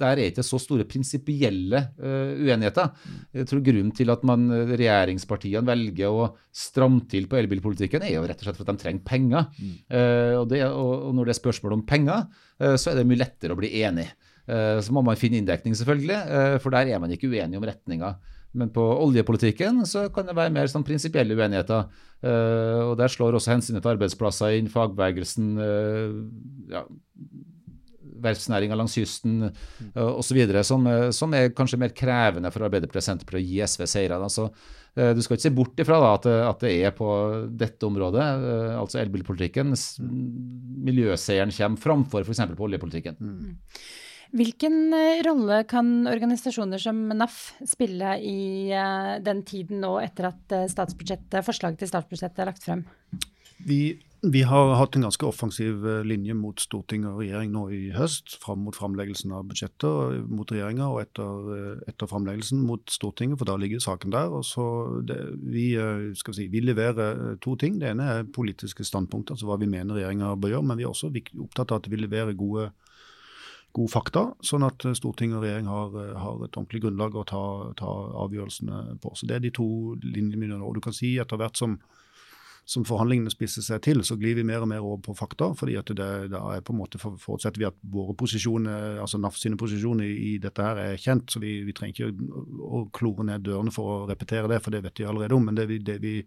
der 0.00 0.20
er 0.20 0.30
ikke 0.30 0.44
så 0.44 0.60
store 0.60 0.86
prinsipielle 0.88 1.80
eh, 1.96 2.34
uenigheter. 2.44 2.90
Mm. 2.92 3.22
Jeg 3.40 3.48
tror 3.50 3.64
Grunnen 3.64 3.94
til 3.96 4.12
at 4.12 4.26
man, 4.28 4.44
regjeringspartiene 4.74 5.64
velger 5.68 6.12
å 6.12 6.28
stramme 6.54 7.06
til 7.10 7.28
på 7.30 7.40
elbilpolitikken, 7.40 8.04
er 8.04 8.18
jo 8.18 8.26
rett 8.28 8.44
og 8.44 8.50
slett 8.50 8.60
for 8.60 8.66
at 8.68 8.74
de 8.74 8.84
trenger 8.84 9.08
penger. 9.08 9.48
Mm. 9.56 9.72
Eh, 9.88 10.34
og, 10.42 10.46
det, 10.52 10.62
og, 10.68 10.92
og, 11.08 11.10
når 11.16 11.30
det 11.30 11.36
er 11.36 11.40
spørsmål 11.40 11.78
om 11.78 11.88
penger, 11.88 12.28
uh, 12.60 12.76
så 12.80 12.92
er 12.92 13.00
det 13.00 13.08
mye 13.08 13.22
lettere 13.22 13.56
å 13.56 13.60
bli 13.60 13.72
enig. 13.82 14.10
så 14.44 14.92
må 14.92 15.00
man 15.00 15.16
finne 15.16 15.38
inndekning, 15.40 15.72
selvfølgelig, 15.72 16.58
for 16.60 16.74
der 16.74 16.90
er 16.92 16.98
man 17.00 17.12
ikke 17.14 17.30
uenig 17.32 17.56
om 17.56 17.64
retninga. 17.64 18.10
Men 18.54 18.70
på 18.74 18.82
oljepolitikken 19.02 19.82
så 19.88 20.06
kan 20.14 20.28
det 20.28 20.36
være 20.38 20.52
mer 20.54 20.68
sånn 20.70 20.86
prinsipielle 20.86 21.34
uenigheter. 21.34 21.88
Uh, 22.24 22.90
og 22.90 22.94
Der 23.00 23.10
slår 23.10 23.36
også 23.36 23.52
hensynet 23.52 23.82
til 23.82 23.94
arbeidsplasser 23.96 24.54
inn, 24.58 24.70
fagbevegelsen, 24.70 25.50
uh, 25.58 26.20
ja, 26.70 26.84
verftsnæringa 28.24 28.78
langs 28.78 28.94
kysten 28.96 29.48
uh, 29.48 30.12
osv., 30.14 30.38
som, 30.66 30.86
som 31.14 31.34
er 31.36 31.50
kanskje 31.56 31.80
mer 31.82 31.92
krevende 31.96 32.52
for 32.54 32.68
Arbeiderpartiet 32.68 33.02
og 33.02 33.08
Senterpartiet 33.08 33.42
å 33.42 33.50
gi 33.50 33.60
SV 33.66 33.84
seire. 33.90 34.22
Altså, 34.22 34.46
uh, 34.54 35.10
du 35.18 35.20
skal 35.24 35.36
ikke 35.36 35.48
se 35.48 35.54
bort 35.58 35.84
ifra 35.84 35.98
da, 36.00 36.14
at, 36.20 36.30
at, 36.52 36.62
det 36.62 36.78
er 36.86 36.94
på 36.96 37.10
dette 37.50 37.90
området, 37.90 38.30
uh, 38.46 38.70
altså 38.78 39.02
elbilpolitikken, 39.02 39.74
miljøseieren 40.86 41.52
kommer 41.58 41.86
framfor 41.88 42.22
f.eks. 42.22 42.46
på 42.54 42.70
oljepolitikken. 42.70 43.18
Mm. 43.18 43.54
Hvilken 44.34 44.90
eh, 44.90 45.20
rolle 45.22 45.60
kan 45.70 46.08
organisasjoner 46.10 46.80
som 46.82 47.04
NAF 47.14 47.52
spille 47.70 48.16
i 48.18 48.72
eh, 48.74 49.12
den 49.22 49.44
tiden 49.46 49.78
nå 49.84 49.92
etter 50.02 50.32
at 50.32 50.56
eh, 50.56 51.44
forslaget 51.44 51.78
til 51.84 51.92
statsbudsjettet 51.92 52.42
er 52.42 52.50
lagt 52.50 52.66
frem? 52.66 52.82
Vi, 53.64 53.94
vi, 54.26 54.40
har 54.42 54.72
hatt 54.74 54.98
en 54.98 55.06
ganske 55.06 55.28
offensiv 55.28 55.86
linje 56.02 56.34
mot 56.34 56.58
storting 56.58 57.06
og 57.06 57.20
regjering 57.22 57.52
nå 57.54 57.62
i 57.70 57.82
høst. 57.94 58.34
Fram 58.42 58.64
mot 58.66 58.74
framleggelsen 58.74 59.36
av 59.38 59.46
budsjettet 59.52 60.26
mot 60.26 60.50
regjeringa 60.50 60.88
og 60.90 61.04
etter, 61.04 61.78
etter 61.92 62.10
framleggelsen 62.10 62.64
mot 62.66 62.82
Stortinget, 62.90 63.38
for 63.38 63.46
da 63.46 63.54
ligger 63.60 63.84
saken 63.84 64.16
der. 64.16 64.34
det, 65.06 65.20
vi, 65.46 65.68
si, 66.18 66.48
vi, 66.50 66.64
leverer 66.66 67.38
to 67.38 67.54
ting. 67.54 67.78
Det 67.78 67.94
ene 67.94 68.10
er 68.16 68.26
politiske 68.26 68.82
standpunkter, 68.82 69.38
altså 69.38 69.46
hva 69.46 69.62
vi 69.62 69.70
mener 69.70 69.94
regjeringa 69.94 70.34
bør 70.34 70.56
gjøre. 70.56 70.68
Men 70.72 70.82
vi 70.82 70.88
er 70.88 70.90
også 70.90 71.14
opptatt 71.14 71.70
av 71.70 71.84
at 71.84 71.88
vi 71.92 72.02
leverer 72.02 72.34
gode 72.34 72.72
gode 73.74 73.90
fakta, 73.90 74.28
sånn 74.44 74.64
at 74.66 74.86
eh, 74.86 74.94
storting 74.96 75.34
og 75.34 75.44
regjering 75.44 75.68
har, 75.70 75.98
eh, 75.98 76.14
har 76.20 76.38
et 76.44 76.54
ordentlig 76.54 76.84
grunnlag 76.86 77.18
å 77.18 77.26
ta, 77.26 77.42
ta, 77.78 77.90
avgjørelsene 78.24 79.00
på. 79.02 79.14
Så 79.18 79.28
Det 79.28 79.36
er 79.36 79.44
de 79.44 79.52
to 79.54 79.68
linjene. 80.04 80.62
Og 80.62 80.76
du 80.76 80.80
kan 80.84 80.94
si 80.94 81.16
etter 81.18 81.40
hvert 81.40 81.58
som, 81.58 81.76
som 82.64 82.86
forhandlingene 82.86 83.32
spisser 83.34 83.66
seg 83.66 83.82
til, 83.84 84.04
så 84.06 84.16
glir 84.20 84.38
vi 84.38 84.46
mer 84.46 84.62
og 84.62 84.70
mer 84.70 84.86
over 84.86 85.02
på 85.02 85.16
fakta. 85.18 85.50
fordi 85.58 85.76
at 85.80 85.90
det, 85.90 86.10
det 86.30 86.38
er 86.38 86.64
på 86.64 86.72
en 86.72 86.80
måte 86.80 87.02
forutsetter 87.02 87.60
vi 87.60 87.68
at 87.68 87.76
våre 87.82 88.14
posisjoner, 88.14 89.00
altså 89.02 89.18
NAF 89.18 89.36
sine 89.36 89.58
posisjoner 89.60 90.06
i, 90.06 90.38
dette 90.38 90.62
her 90.62 90.78
er 90.78 90.96
kjent. 90.96 91.30
Så 91.30 91.42
vi, 91.42 91.62
vi 91.66 91.74
trenger 91.74 91.94
ikke 91.94 92.30
å, 92.62 92.86
klore 92.94 93.26
ned 93.26 93.44
dørene 93.44 93.74
for 93.74 93.90
å 93.90 94.02
repetere 94.08 94.48
det, 94.48 94.62
for 94.62 94.70
det 94.70 94.84
vet 94.86 95.02
vi 95.02 95.10
allerede 95.10 95.34
om. 95.34 95.50
Men 95.50 95.58
det 95.58 95.66
vi, 95.72 95.82
det 95.82 95.98
vi 96.04 96.20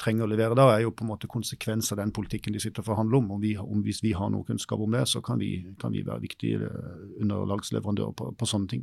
trenger 0.00 0.26
å 0.26 0.30
levere 0.30 0.56
da, 0.58 0.66
er 0.74 0.84
jo 0.84 0.92
på 0.94 1.04
en 1.04 1.10
måte 1.12 1.30
konsekvens 1.30 1.92
av 1.94 2.00
den 2.00 2.12
politikken 2.14 2.54
de 2.54 2.62
sitter 2.62 2.82
og 2.82 2.88
forhandler 2.90 3.20
om. 3.20 3.30
om, 3.36 3.40
vi, 3.42 3.54
om 3.60 3.84
hvis 3.86 4.02
vi 4.04 4.14
har 4.16 4.32
noe 4.32 4.46
kunnskap 4.48 4.82
om 4.82 4.96
det, 4.96 5.04
så 5.10 5.22
kan 5.24 5.38
vi, 5.40 5.52
kan 5.80 5.94
vi 5.94 6.02
være 6.06 6.24
viktige 6.24 6.66
eh, 6.66 7.04
underlagsleverandører 7.22 8.16
på, 8.18 8.32
på, 8.38 8.48
sånne 8.50 8.70
ting. 8.72 8.82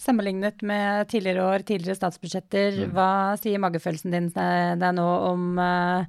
Sammenlignet 0.00 0.62
med 0.66 1.08
tidligere 1.12 1.46
år, 1.48 1.64
tidligere 1.68 1.98
statsbudsjetter, 2.00 2.84
mm. 2.84 2.92
hva 2.96 3.10
sier 3.40 3.62
magefølelsen 3.62 4.14
din 4.14 4.30
deg 4.34 4.94
nå 4.96 5.08
om 5.28 5.50
uh, 5.60 6.04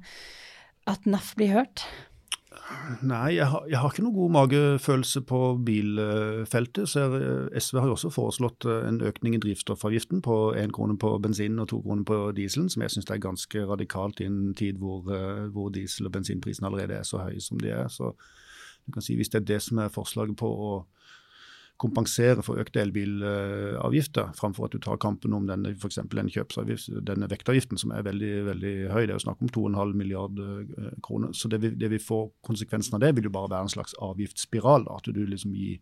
at 0.90 1.08
NAF 1.08 1.34
blir 1.38 1.54
hørt? 1.54 1.84
Nei, 3.02 3.36
jeg 3.36 3.46
har, 3.50 3.64
jeg 3.70 3.78
har, 3.78 3.90
ikke 3.90 4.02
noe 4.04 4.14
god 4.14 4.32
magefølelse 4.34 5.22
på 5.26 5.40
bilfeltet. 5.66 6.88
så 6.88 7.02
jeg, 7.02 7.62
SV 7.62 7.78
har 7.78 7.86
jo 7.90 7.96
også 7.96 8.10
foreslått 8.14 8.66
eh, 8.66 8.86
en 8.88 9.00
økning 9.06 9.34
i 9.34 9.40
drivstoffavgiften 9.42 10.22
på 10.22 10.36
én 10.58 10.74
krone 10.74 10.98
på 10.98 11.12
bensin 11.22 11.58
og 11.58 11.68
to 11.72 11.80
kroner 11.82 12.06
på 12.06 12.18
dieselen, 12.36 12.70
som 12.70 12.82
jeg 12.82 12.94
syns 12.94 13.10
er 13.10 13.22
ganske 13.22 13.64
radikalt 13.66 14.20
i 14.20 14.28
en 14.30 14.54
tid 14.54 14.78
hvor, 14.82 15.02
eh, 15.14 15.46
hvor 15.54 15.70
diesel- 15.74 16.06
og 16.06 16.14
bensinprisen 16.18 16.66
allerede 16.66 16.98
er 16.98 17.06
så 17.06 17.24
høye 17.24 17.40
som 17.42 17.58
de 17.60 17.70
er. 17.74 17.88
Så 17.88 18.14
du 18.86 18.92
kan 18.92 19.02
si 19.02 19.16
Hvis 19.16 19.28
det 19.28 19.42
er 19.42 19.46
det 19.54 19.62
som 19.62 19.78
er 19.78 19.88
forslaget 19.88 20.36
på 20.36 20.46
å 20.46 20.72
kompensere 21.80 22.42
for 22.44 22.60
økte 22.60 22.82
elbilavgifter, 22.82 24.34
framfor 24.36 24.66
at 24.66 24.74
du 24.74 24.82
tar 24.84 24.98
kampen 25.00 25.32
om 25.36 25.46
denne, 25.48 25.72
for 25.80 25.92
denne, 26.12 26.76
denne 27.08 27.28
vektavgiften, 27.30 27.80
som 27.80 27.94
er 27.96 28.04
veldig 28.04 28.32
veldig 28.50 28.74
høy. 28.92 29.00
Det 29.06 29.14
er 29.14 29.16
jo 29.16 29.24
snakk 29.24 29.40
om 29.40 29.52
2,5 29.54 29.94
mrd. 30.02 30.42
eh, 30.44 30.90
kroner. 31.02 31.32
Så 31.32 31.48
det 31.48 31.62
vi, 31.62 31.98
får 31.98 32.30
Konsekvensen 32.46 32.98
av 32.98 33.00
det 33.00 33.14
vil 33.16 33.30
jo 33.30 33.32
bare 33.34 33.50
være 33.50 33.68
en 33.68 33.72
slags 33.72 33.94
avgiftsspiral. 33.98 34.86
At 34.92 35.08
du 35.08 35.24
liksom 35.24 35.54
gir 35.56 35.80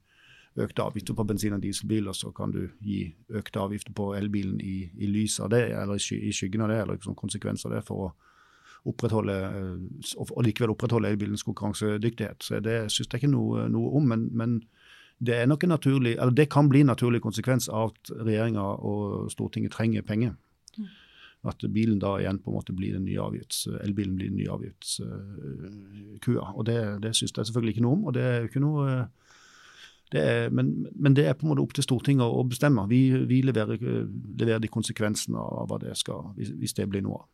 økte 0.58 0.82
avgifter 0.82 1.14
på 1.14 1.26
bensin- 1.26 1.54
og 1.54 1.62
dieselbiler, 1.62 2.12
så 2.12 2.32
kan 2.34 2.50
du 2.50 2.68
gi 2.82 3.14
økte 3.30 3.60
avgifter 3.60 3.94
på 3.94 4.14
elbilen 4.18 4.60
i, 4.60 4.90
i 4.98 5.06
lys 5.06 5.40
av 5.40 5.50
det, 5.50 5.68
eller 5.70 5.98
i, 5.98 6.32
skyggen 6.32 6.62
av 6.62 6.72
det, 6.72 6.80
eller 6.82 6.98
som 7.02 7.14
konsekvens 7.14 7.66
av 7.66 7.74
det. 7.74 7.84
for 7.86 8.08
å 8.08 8.12
opprettholde, 8.88 9.34
eh, 9.34 10.20
og 10.22 10.44
likevel 10.46 10.70
opprettholde 10.70 11.10
elbilens 11.10 11.42
konkurransedyktighet. 11.42 12.42
Så 12.42 12.60
Det 12.62 12.84
syns 12.86 13.08
jeg 13.10 13.22
ikke 13.22 13.34
noe, 13.34 13.68
noe 13.68 13.96
om. 13.98 14.08
men, 14.08 14.28
men 14.32 14.60
det, 15.18 15.46
naturlig, 15.46 16.16
eller 16.16 16.30
det 16.30 16.48
kan 16.50 16.68
bli 16.68 16.80
en 16.80 16.86
naturlig 16.92 17.22
konsekvens 17.22 17.68
av 17.68 17.90
at 17.90 18.10
regjeringa 18.14 18.62
og 18.62 19.30
Stortinget 19.32 19.72
trenger 19.72 20.02
penger. 20.02 20.34
Mm. 20.78 20.86
At 21.48 21.64
bilen 21.74 21.98
da 22.02 22.18
igjen 22.18 22.38
på 22.42 22.50
en 22.50 22.58
måte 22.58 22.72
blir 22.74 22.92
den 22.94 23.04
nye 23.06 23.20
avgifts, 23.22 23.66
elbilen 23.82 24.16
blir 24.18 24.28
den 24.30 24.38
nye 24.38 24.50
avgiftskua. 24.54 26.52
og 26.54 26.66
Det, 26.66 27.02
det 27.02 27.16
syns 27.16 27.32
jeg 27.36 27.46
selvfølgelig 27.46 27.74
ikke 27.76 27.86
noe 27.86 27.96
om. 27.98 28.04
og 28.04 28.14
det 28.14 28.22
er 28.22 28.38
jo 28.38 28.44
ikke 28.50 28.64
noe 28.66 29.08
det 30.12 30.20
er, 30.24 30.50
men, 30.50 30.86
men, 30.94 31.16
det 31.16 31.26
er 31.26 31.34
på 31.36 31.44
en 31.44 31.50
måte 31.52 31.60
opp 31.60 31.74
til 31.76 31.84
Stortinget 31.84 32.24
å 32.24 32.44
bestemme. 32.48 32.86
Vi, 32.88 33.10
vi 33.28 33.42
leverer, 33.44 33.76
leverer, 33.76 34.58
de 34.62 34.70
konsekvensene 34.72 35.36
av 35.36 35.68
hva 35.68 35.76
det 35.82 35.92
skal, 36.00 36.30
hvis, 36.38 36.54
hvis 36.56 36.72
det 36.78 36.88
blir 36.88 37.04
noe 37.04 37.20
av. 37.20 37.26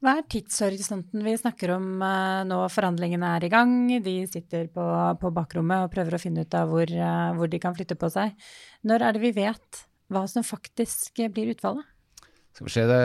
Hva 0.00 0.16
er 0.16 0.26
tidshorisonten 0.32 1.24
vi 1.26 1.36
snakker 1.36 1.74
om 1.76 1.86
uh, 2.00 2.40
nå? 2.48 2.62
Forhandlingene 2.72 3.34
er 3.36 3.46
i 3.46 3.52
gang. 3.52 3.74
De 4.04 4.16
sitter 4.30 4.70
på, 4.72 4.86
på 5.20 5.32
bakrommet 5.36 5.86
og 5.86 5.92
prøver 5.92 6.16
å 6.16 6.22
finne 6.22 6.46
ut 6.46 6.56
av 6.56 6.72
hvor, 6.72 6.88
uh, 6.88 7.30
hvor, 7.36 7.50
de 7.52 7.60
kan 7.62 7.76
flytte 7.76 7.98
på 8.00 8.10
seg. 8.12 8.36
Når 8.88 9.06
er 9.06 9.16
det 9.16 9.24
vi 9.26 9.34
vet 9.36 9.84
hva 10.10 10.24
som 10.30 10.46
faktisk 10.46 11.20
blir 11.30 11.52
utfallet? 11.54 11.86
Skal 12.56 12.66
vi 12.66 12.72
se, 12.74 12.86
det, 12.90 13.02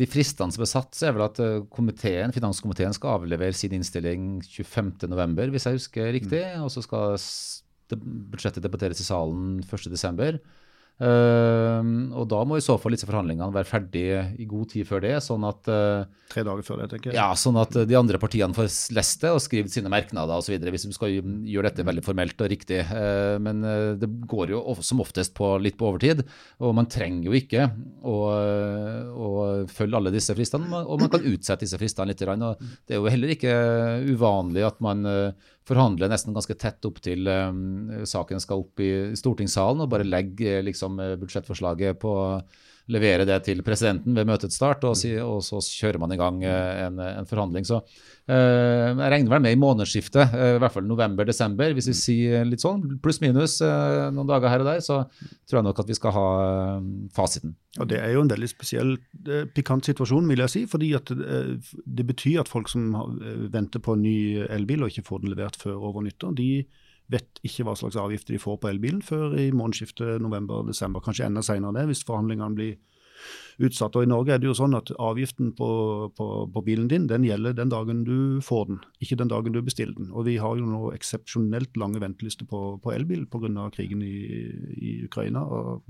De 0.00 0.08
fristene 0.08 0.54
som 0.54 0.64
er 0.64 0.70
satt, 0.70 0.96
så 0.96 1.08
er 1.08 1.16
vel 1.16 1.26
at 1.26 1.40
eh, 1.42 1.64
komiteen, 1.70 2.32
finanskomiteen 2.34 2.94
skal 2.96 3.18
avlevere 3.18 3.54
sin 3.54 3.74
innstilling 3.76 4.38
25.11., 4.42 5.52
hvis 5.52 5.66
jeg 5.68 5.76
husker 5.76 6.08
riktig. 6.16 6.40
Mm. 6.40 6.64
Og 6.64 6.72
så 6.72 6.82
skal 6.82 7.18
budsjettet 8.32 8.64
debatteres 8.64 9.02
i 9.02 9.06
salen 9.06 9.60
1.12. 9.62 10.40
Uh, 10.96 11.84
og 12.16 12.24
da 12.30 12.38
må 12.48 12.56
i 12.56 12.64
så 12.64 12.78
fall 12.80 12.94
disse 12.96 13.04
forhandlingene 13.04 13.52
være 13.52 13.68
ferdige 13.68 14.20
i 14.40 14.46
god 14.48 14.70
tid 14.72 14.88
før 14.88 15.02
det. 15.04 15.12
sånn 15.24 15.44
at 15.44 15.68
uh, 15.68 16.06
Tre 16.32 16.44
dager 16.46 16.64
før 16.64 16.80
det, 16.80 16.88
tenker 16.94 17.12
jeg. 17.12 17.18
Ja, 17.18 17.26
sånn 17.36 17.58
at 17.60 17.76
de 17.88 17.98
andre 17.98 18.20
partiene 18.22 18.56
får 18.56 18.70
lest 18.96 19.24
det 19.24 19.34
og 19.34 19.42
skrevet 19.44 19.74
sine 19.74 19.92
merknader 19.92 20.40
osv. 20.40 20.56
Hvis 20.56 20.88
de 20.88 20.96
skal 20.96 21.18
gjøre 21.18 21.68
dette 21.68 21.86
veldig 21.86 22.04
formelt 22.06 22.40
og 22.40 22.50
riktig. 22.52 22.80
Uh, 22.88 23.36
men 23.42 23.60
det 24.00 24.08
går 24.30 24.54
jo 24.56 24.62
som 24.80 25.04
oftest 25.04 25.36
på 25.36 25.52
litt 25.60 25.76
på 25.76 25.90
overtid. 25.90 26.24
Og 26.64 26.72
man 26.76 26.88
trenger 26.90 27.28
jo 27.28 27.36
ikke 27.36 27.68
å, 28.06 28.16
å 29.26 29.30
følge 29.70 29.98
alle 29.98 30.12
disse 30.14 30.34
fristene. 30.36 30.82
Og 30.84 31.02
man 31.02 31.10
kan 31.12 31.26
utsette 31.26 31.66
disse 31.66 31.80
fristene 31.80 32.12
litt. 32.12 32.22
Og 32.22 32.62
det 32.86 32.96
er 32.96 33.00
jo 33.00 33.10
heller 33.10 33.34
ikke 33.34 33.56
uvanlig 34.12 34.64
at 34.66 34.78
man 34.84 35.02
forhandler 35.66 36.10
nesten 36.12 36.36
ganske 36.36 36.54
tett 36.60 36.86
opp 36.86 37.00
til 37.02 37.26
um, 37.26 37.90
saken 38.06 38.42
skal 38.42 38.62
opp 38.62 38.82
i 38.84 38.90
stortingssalen, 39.18 39.82
og 39.82 39.90
bare 39.90 40.06
legger 40.06 40.62
liksom, 40.66 41.00
budsjettforslaget 41.20 41.98
på 42.02 42.14
levere 42.92 43.26
det 43.26 43.40
til 43.46 43.62
presidenten 43.66 44.14
ved 44.14 44.28
møtets 44.28 44.56
start, 44.58 44.84
og, 44.86 44.94
si, 44.98 45.10
og 45.18 45.40
så 45.44 45.58
kjører 45.58 45.98
man 46.02 46.12
i 46.14 46.18
gang 46.20 46.38
eh, 46.46 46.84
en, 46.84 47.00
en 47.02 47.26
forhandling. 47.26 47.66
Så 47.66 47.80
uh, 47.80 48.30
jeg 48.30 49.10
regner 49.12 49.32
vel 49.32 49.42
med 49.42 49.56
i 49.56 49.58
månedsskiftet, 49.58 50.34
uh, 50.36 50.52
i 50.54 50.60
hvert 50.62 50.74
fall 50.76 50.86
november-desember, 50.86 51.74
hvis 51.74 51.90
vi 51.90 51.96
sier 51.98 52.46
litt 52.46 52.62
sånn, 52.62 52.84
pluss-minus 53.02 53.58
uh, 53.66 54.06
noen 54.14 54.30
dager 54.30 54.54
her 54.54 54.62
og 54.62 54.70
der, 54.70 54.84
så 54.86 55.00
tror 55.48 55.60
jeg 55.60 55.66
nok 55.66 55.82
at 55.82 55.90
vi 55.90 55.98
skal 55.98 56.14
ha 56.14 56.26
fasiten. 57.16 57.56
Og 57.80 57.90
Det 57.90 57.98
er 58.00 58.14
jo 58.14 58.22
en 58.22 58.30
veldig 58.30 58.48
spesiell, 58.48 58.96
pikant 59.56 59.84
situasjon, 59.84 60.30
vil 60.30 60.46
jeg 60.46 60.52
si. 60.54 60.64
fordi 60.70 60.94
at 60.96 61.10
det 61.10 62.06
betyr 62.08 62.40
at 62.40 62.48
folk 62.48 62.70
som 62.72 62.94
venter 63.52 63.82
på 63.84 63.96
en 63.96 64.06
ny 64.06 64.46
elbil 64.46 64.86
og 64.86 64.94
ikke 64.94 65.04
får 65.10 65.24
den 65.24 65.34
levert 65.34 65.58
før 65.60 65.82
over 65.90 66.06
nyttår, 66.06 66.38
de 66.38 66.50
vet 67.12 67.40
ikke 67.46 67.66
hva 67.66 67.76
slags 67.78 67.98
avgifter 68.00 68.34
de 68.34 68.42
får 68.42 68.60
på 68.62 68.70
elbilen 68.70 69.02
før 69.04 69.36
i 69.38 69.50
månedsskiftet 69.54 70.22
november-desember. 70.24 71.04
Kanskje 71.04 71.28
enda 71.28 71.44
senere 71.46 71.76
det, 71.78 71.86
hvis 71.90 72.04
forhandlingene 72.08 72.58
blir 72.58 72.76
utsatt. 73.62 73.96
Og 73.96 74.04
I 74.04 74.10
Norge 74.10 74.34
er 74.34 74.40
det 74.40 74.48
jo 74.48 74.56
sånn 74.56 74.76
at 74.76 74.90
avgiften 75.00 75.52
på, 75.56 75.68
på, 76.16 76.26
på, 76.52 76.62
bilen 76.66 76.88
din 76.90 77.06
den 77.10 77.24
gjelder 77.24 77.56
den 77.56 77.72
dagen 77.72 78.02
du 78.06 78.42
får 78.44 78.66
den, 78.70 78.80
ikke 79.02 79.18
den 79.20 79.32
dagen 79.32 79.54
du 79.54 79.62
bestiller 79.64 79.96
den. 79.96 80.10
Og 80.12 80.26
Vi 80.28 80.36
har 80.42 80.58
jo 80.58 80.68
nå 80.68 80.90
eksepsjonelt 80.96 81.78
lange 81.80 82.02
ventelister 82.02 82.48
på, 82.48 82.76
på 82.82 82.92
elbil 82.92 83.26
pga. 83.30 83.70
krigen 83.74 84.02
i, 84.02 84.16
i, 84.76 84.92
Ukraina. 85.06 85.44
og 85.44 85.82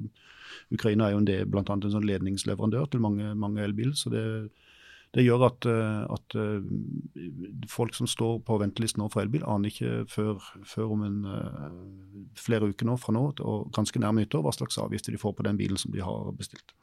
Ukraina 0.72 1.08
er 1.08 1.16
jo 1.16 1.24
en 1.24 1.28
del, 1.28 1.46
blant 1.50 1.70
annet 1.70 1.88
en 1.88 1.98
sånn 1.98 2.06
ledningsleverandør 2.06 2.90
til 2.90 3.02
mange, 3.02 3.34
mange 3.34 3.62
elbiler. 3.64 3.94
så 3.94 4.10
det 4.10 4.26
Det 5.16 5.24
gjør 5.24 5.46
at, 5.46 5.66
at 6.12 6.34
folk 7.72 7.94
som 7.96 8.08
står 8.10 8.42
på 8.44 8.58
ventelisten 8.60 9.00
nå 9.00 9.08
for 9.12 9.24
elbil, 9.24 9.46
aner 9.48 9.72
ikke 9.72 10.04
før, 10.12 10.42
før 10.68 10.92
om 10.92 11.06
en, 11.06 11.20
flere 12.36 12.68
uker 12.68 12.88
nå 12.88 12.98
fra 13.00 13.14
nå, 13.16 13.22
og 13.40 13.70
ganske 13.76 14.02
nærme 14.02 14.20
nyttår, 14.20 14.44
hva 14.44 14.52
slags 14.52 14.76
avgifter 14.82 15.16
de 15.16 15.22
får 15.22 15.38
på 15.38 15.46
den 15.48 15.56
bilen 15.56 15.80
som 15.80 15.94
de 15.94 16.04
har 16.04 16.28
bestilt. 16.36 16.76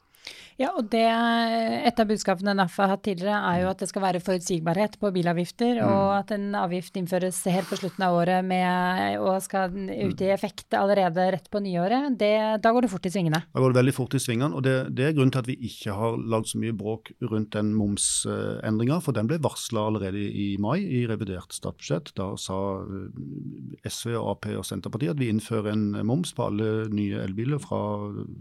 Ja, 0.60 0.70
og 0.78 0.86
det, 0.92 1.02
Et 1.02 2.00
av 2.00 2.06
budskapene 2.06 2.54
NAF 2.54 2.76
har 2.78 2.92
hatt 2.92 3.02
tidligere, 3.06 3.40
er 3.50 3.64
jo 3.64 3.70
at 3.72 3.80
det 3.82 3.88
skal 3.90 4.04
være 4.04 4.22
forutsigbarhet 4.22 4.96
på 5.02 5.10
bilavgifter, 5.14 5.80
mm. 5.82 5.90
og 5.90 6.10
at 6.20 6.30
en 6.36 6.54
avgift 6.58 6.94
innføres 6.98 7.40
helt 7.50 7.66
på 7.70 7.78
slutten 7.80 8.04
av 8.06 8.14
året 8.20 8.46
med, 8.46 9.18
og 9.18 9.42
skal 9.42 9.74
ut 9.74 10.22
i 10.22 10.30
effekt 10.30 10.76
allerede 10.78 11.26
rett 11.34 11.48
på 11.50 11.62
nyåret. 11.64 12.14
Det, 12.20 12.30
da 12.62 12.72
går 12.74 12.86
det 12.86 12.92
fort 12.92 13.08
i 13.08 13.12
svingene. 13.14 13.42
Da 13.50 13.64
går 13.64 13.74
det 13.74 13.80
veldig 13.80 13.96
fort 13.96 14.14
i 14.14 14.22
svingene, 14.22 14.54
og 14.54 14.62
det, 14.66 14.76
det 14.94 15.08
er 15.08 15.16
grunnen 15.16 15.34
til 15.34 15.42
at 15.42 15.50
vi 15.50 15.58
ikke 15.70 15.96
har 15.98 16.22
lagd 16.22 16.52
så 16.52 16.62
mye 16.62 16.76
bråk 16.78 17.10
rundt 17.24 17.50
den 17.58 17.74
momsendringa, 17.74 19.00
for 19.02 19.18
den 19.18 19.30
ble 19.30 19.40
varsla 19.42 19.88
allerede 19.90 20.22
i 20.22 20.54
mai 20.62 20.78
i 20.84 21.02
revidert 21.10 21.50
statsbudsjett. 21.56 22.14
Da 22.14 22.30
sa 22.38 22.60
eh, 22.86 23.90
SV, 23.90 24.14
Ap 24.22 24.46
og 24.54 24.64
Senterpartiet 24.68 25.16
at 25.16 25.20
vi 25.20 25.32
innfører 25.32 25.72
en 25.72 25.90
moms 26.06 26.30
på 26.36 26.46
alle 26.46 26.86
nye 26.94 27.26
elbiler 27.26 27.58
fra, 27.62 27.80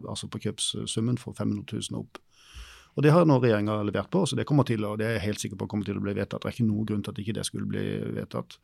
altså 0.06 0.30
på 0.30 0.46
kjøpssummen 0.46 1.18
for 1.18 1.34
500 1.34 1.66
000 1.73 1.73
opp. 1.98 2.22
Og 2.94 3.04
Det 3.04 3.12
har 3.12 3.26
nå 3.26 3.40
regjeringa 3.42 3.80
levert 3.88 4.12
på, 4.14 4.22
så 4.30 4.38
det 4.38 4.46
kommer 4.46 4.68
til, 4.70 4.86
og 4.86 5.00
det 5.00 5.08
er 5.08 5.16
jeg 5.18 5.28
helt 5.28 5.42
sikker 5.42 5.58
på 5.58 5.68
kommer 5.68 5.86
til 5.86 5.98
å 5.98 6.04
bli 6.04 6.14
vedtatt. 6.14 6.44
Det 6.44 6.52
er 6.52 6.56
ikke 6.56 6.70
noen 6.70 6.86
grunn 6.86 7.04
til 7.04 7.14
at 7.14 7.22
ikke 7.24 7.34
det 7.40 7.46
skulle 7.48 7.70
bli 7.70 7.84
vedtatt. 8.14 8.60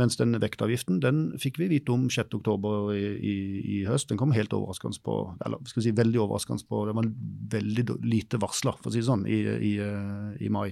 Mens 0.00 0.16
den 0.16 0.32
vektavgiften 0.40 1.02
den 1.04 1.18
fikk 1.40 1.58
vi 1.60 1.68
vite 1.68 1.92
om 1.92 2.06
6.10 2.08 2.94
i, 2.96 3.00
i, 3.12 3.34
i 3.60 3.80
høst. 3.84 4.08
Den 4.08 4.20
kom 4.20 4.32
helt 4.32 4.54
overraskende 4.56 4.96
på, 5.04 5.16
eller 5.44 5.60
skal 5.68 5.82
vi 5.82 5.90
si 5.90 5.96
veldig 5.98 6.22
overraskende 6.22 6.64
på, 6.68 6.86
det 6.88 6.94
var 6.96 7.10
veldig 7.58 7.84
lite 8.08 8.40
varsler 8.40 8.78
for 8.80 8.88
å 8.88 8.94
si 8.94 9.02
det 9.02 9.10
sånn, 9.10 9.26
i, 9.28 9.42
i, 9.44 9.74
i 10.40 10.48
mai. 10.52 10.70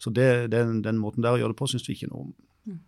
Så 0.00 0.10
det, 0.16 0.50
den, 0.50 0.80
den, 0.82 0.98
måten 0.98 1.22
der 1.22 1.36
å 1.36 1.38
gjøre 1.38 1.54
det 1.54 1.60
på 1.60 1.70
syns 1.70 1.86
vi 1.86 1.94
ikke 1.94 2.10
noe 2.10 2.26
om. 2.26 2.34
Mm. 2.66 2.82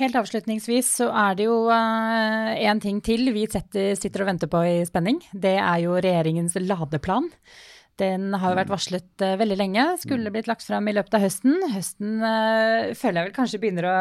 Helt 0.00 0.16
avslutningsvis 0.18 0.88
så 0.98 1.10
er 1.14 1.36
det 1.38 1.44
jo 1.46 1.58
én 1.70 2.80
uh, 2.80 2.82
ting 2.82 2.98
til 3.04 3.30
vi 3.34 3.44
setter, 3.46 3.92
sitter 3.98 4.24
og 4.24 4.32
venter 4.32 4.50
på 4.50 4.64
i 4.66 4.80
spenning. 4.88 5.20
Det 5.30 5.54
er 5.54 5.84
jo 5.84 5.94
regjeringens 5.94 6.56
ladeplan. 6.58 7.30
Den 8.00 8.32
har 8.34 8.50
jo 8.50 8.58
vært 8.58 8.70
mm. 8.70 8.74
varslet 8.74 9.22
uh, 9.22 9.36
veldig 9.38 9.56
lenge. 9.60 9.82
Skulle 10.02 10.26
mm. 10.26 10.34
blitt 10.34 10.48
lagt 10.50 10.64
fram 10.66 10.88
i 10.90 10.94
løpet 10.96 11.14
av 11.14 11.22
høsten. 11.22 11.60
Høsten 11.70 12.16
uh, 12.24 12.90
føler 12.98 13.20
jeg 13.20 13.28
vel 13.28 13.36
kanskje 13.36 13.60
begynner 13.62 13.86
å, 13.86 13.98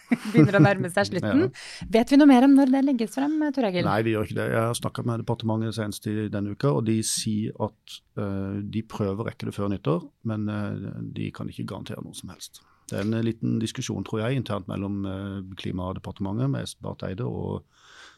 begynner 0.32 0.56
å 0.56 0.62
nærme 0.64 0.90
seg 0.94 1.10
slutten. 1.10 1.42
ja. 1.44 1.66
Vet 1.98 2.14
vi 2.14 2.20
noe 2.20 2.30
mer 2.30 2.46
om 2.48 2.54
når 2.56 2.72
det 2.72 2.82
legges 2.86 3.12
frem, 3.18 3.34
Tor 3.52 3.68
Egil? 3.68 3.84
Nei, 3.84 3.98
vi 4.06 4.14
gjør 4.14 4.30
ikke 4.30 4.38
det. 4.38 4.46
Jeg 4.54 4.62
har 4.70 4.78
snakka 4.80 5.04
med 5.10 5.20
departementet 5.20 5.76
senest 5.76 6.08
i 6.08 6.30
denne 6.32 6.56
uka, 6.56 6.72
og 6.78 6.86
de 6.88 6.96
sier 7.04 7.52
at 7.66 7.98
de 8.16 8.80
prøver 8.88 9.20
å 9.20 9.26
rekke 9.28 9.50
det 9.50 9.52
før 9.52 9.68
nyttår, 9.68 10.06
men 10.32 10.48
de 11.12 11.28
kan 11.36 11.50
ikke 11.52 11.66
garantere 11.68 12.00
noe 12.00 12.16
som 12.16 12.32
helst. 12.32 12.62
Det 12.86 12.98
er 12.98 13.02
en 13.02 13.18
liten 13.26 13.56
diskusjon, 13.62 14.04
tror 14.06 14.22
jeg, 14.22 14.38
internt 14.38 14.68
mellom 14.70 15.00
eh, 15.10 15.40
Klimadepartementet 15.58 16.52
med 16.52 16.76
Barth 16.84 17.08
Eide 17.08 17.26
og 17.26 17.64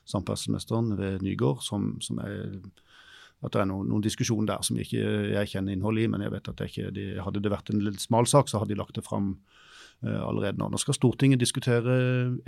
samferdselsministeren 0.09 0.93
ved 0.99 1.25
Nygård, 1.25 1.63
som, 1.65 1.95
som 2.05 2.21
er 2.25 2.61
at 3.39 3.55
det 3.55 3.61
er 3.63 3.69
noen, 3.71 3.87
noen 3.87 4.03
diskusjon 4.03 4.49
der 4.49 4.65
som 4.67 4.79
jeg 4.79 4.89
ikke 4.89 5.03
jeg 5.37 5.51
kjenner 5.53 5.77
innholdet 5.77 6.05
i. 6.05 6.11
Men 6.11 6.25
jeg 6.25 6.35
vet 6.35 6.51
at 6.51 6.63
ikke, 6.65 6.91
de, 6.95 7.07
hadde 7.23 7.43
det 7.45 7.53
vært 7.53 7.71
en 7.71 7.85
litt 7.87 8.03
smal 8.03 8.27
sak, 8.27 8.51
så 8.51 8.59
hadde 8.59 8.75
de 8.75 8.81
lagt 8.81 8.99
det 8.99 9.05
fram 9.07 9.29
uh, 10.03 10.23
allerede 10.27 10.59
nå. 10.59 10.67
Nå 10.73 10.81
skal 10.83 10.97
Stortinget 10.97 11.39
diskutere 11.39 11.95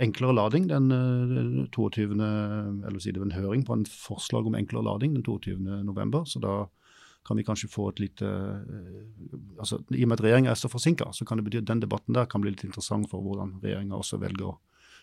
enklere 0.03 0.35
lading 0.35 0.67
den 0.67 0.91
uh, 0.91 1.63
22. 1.71 2.09
Eller 2.19 2.99
si 2.99 3.15
det 3.15 3.23
var 3.23 3.29
en 3.29 3.39
høring 3.39 3.63
på 3.67 3.77
en 3.77 3.87
forslag 3.87 4.51
om 4.51 4.59
enklere 4.59 4.89
lading 4.89 5.15
den 5.15 5.23
22.11. 5.23 6.19
Så 6.33 6.43
da 6.43 6.57
kan 7.27 7.37
vi 7.37 7.45
kanskje 7.45 7.69
få 7.69 7.89
et 7.91 8.01
lite 8.01 8.25
eh, 8.25 9.03
altså 9.59 9.81
I 9.93 10.03
og 10.03 10.09
med 10.09 10.17
at 10.17 10.25
regjeringa 10.25 10.51
er 10.53 10.59
så 10.59 10.71
forsinka, 10.71 11.11
så 11.13 11.27
kan 11.27 11.39
det 11.39 11.45
bety 11.47 11.61
at 11.61 11.69
den 11.69 11.83
debatten 11.83 12.17
der 12.17 12.29
kan 12.29 12.43
bli 12.43 12.53
litt 12.53 12.65
interessant 12.67 13.09
for 13.11 13.23
hvordan 13.23 13.59
regjeringa 13.63 13.99
også 13.99 14.21
velger 14.21 14.49
å 14.49 14.57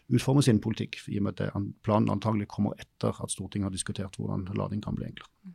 utforme 0.09 0.42
sin 0.42 0.61
politikk, 0.64 1.02
i 1.12 1.18
og 1.20 1.26
med 1.26 1.40
at 1.44 1.54
planen 1.85 2.11
antagelig 2.14 2.48
kommer 2.48 2.78
etter 2.81 3.12
at 3.12 3.33
Stortinget 3.33 3.68
har 3.68 3.74
diskutert 3.74 4.16
hvordan 4.16 4.46
lading 4.57 4.81
kan 4.85 4.96
bli 4.96 5.11
enklere. 5.11 5.54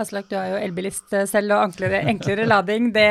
Aslak, 0.00 0.26
du 0.26 0.34
er 0.34 0.54
jo 0.54 0.60
elbilist 0.64 1.12
selv, 1.30 1.52
og 1.54 1.68
enklere, 1.68 2.00
enklere 2.10 2.48
lading, 2.48 2.88
det, 2.96 3.10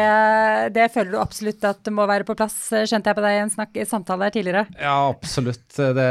det, 0.75 0.89
føler 0.91 1.13
du 1.13 1.19
absolutt 1.21 1.63
at 1.69 1.83
det 1.85 1.93
må 1.95 2.03
være 2.09 2.25
på 2.27 2.35
plass, 2.35 2.57
skjønte 2.89 3.13
jeg 3.13 3.19
på 3.19 3.23
deg 3.23 3.37
i 3.37 3.43
en 3.45 3.53
snakk, 3.53 3.77
samtale 3.87 4.27
her 4.27 4.35
tidligere? 4.35 4.65
Ja, 4.75 4.97
absolutt. 5.13 5.69
Det 5.77 6.09